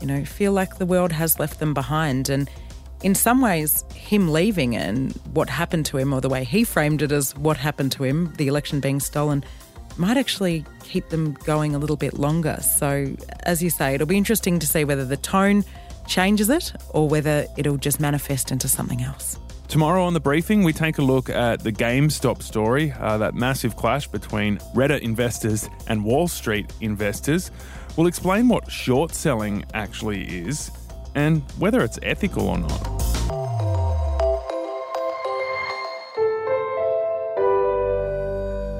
you 0.00 0.06
know, 0.06 0.24
feel 0.24 0.52
like 0.52 0.78
the 0.78 0.86
world 0.86 1.12
has 1.12 1.38
left 1.38 1.60
them 1.60 1.74
behind. 1.74 2.28
And 2.28 2.50
in 3.04 3.14
some 3.14 3.40
ways, 3.40 3.84
him 3.94 4.32
leaving 4.32 4.74
and 4.74 5.12
what 5.32 5.48
happened 5.48 5.86
to 5.86 5.98
him, 5.98 6.12
or 6.12 6.20
the 6.20 6.28
way 6.28 6.42
he 6.42 6.64
framed 6.64 7.02
it 7.02 7.12
as 7.12 7.36
what 7.36 7.56
happened 7.56 7.92
to 7.92 8.04
him, 8.04 8.32
the 8.36 8.48
election 8.48 8.80
being 8.80 8.98
stolen, 8.98 9.44
might 9.96 10.16
actually 10.16 10.64
keep 10.82 11.08
them 11.10 11.34
going 11.44 11.74
a 11.74 11.78
little 11.78 11.96
bit 11.96 12.18
longer. 12.18 12.58
So, 12.60 13.14
as 13.44 13.62
you 13.62 13.70
say, 13.70 13.94
it'll 13.94 14.06
be 14.06 14.16
interesting 14.16 14.58
to 14.58 14.66
see 14.66 14.84
whether 14.84 15.04
the 15.04 15.16
tone 15.16 15.64
changes 16.08 16.50
it 16.50 16.72
or 16.90 17.08
whether 17.08 17.46
it'll 17.56 17.76
just 17.76 18.00
manifest 18.00 18.50
into 18.50 18.66
something 18.68 19.02
else. 19.02 19.38
Tomorrow 19.68 20.02
on 20.02 20.14
the 20.14 20.20
briefing, 20.20 20.64
we 20.64 20.72
take 20.72 20.96
a 20.98 21.02
look 21.02 21.28
at 21.28 21.60
the 21.60 21.70
GameStop 21.70 22.42
story, 22.42 22.92
uh, 22.92 23.18
that 23.18 23.34
massive 23.34 23.76
clash 23.76 24.08
between 24.08 24.56
Reddit 24.74 25.00
investors 25.02 25.68
and 25.88 26.02
Wall 26.02 26.26
Street 26.26 26.72
investors. 26.80 27.50
We'll 27.96 28.06
explain 28.06 28.48
what 28.48 28.70
short 28.70 29.14
selling 29.14 29.64
actually 29.74 30.22
is 30.24 30.70
and 31.14 31.42
whether 31.58 31.84
it's 31.84 31.98
ethical 32.02 32.48
or 32.48 32.58
not. 32.58 32.98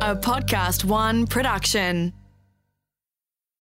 a 0.08 0.16
Podcast 0.16 0.86
One 0.86 1.26
production. 1.26 2.14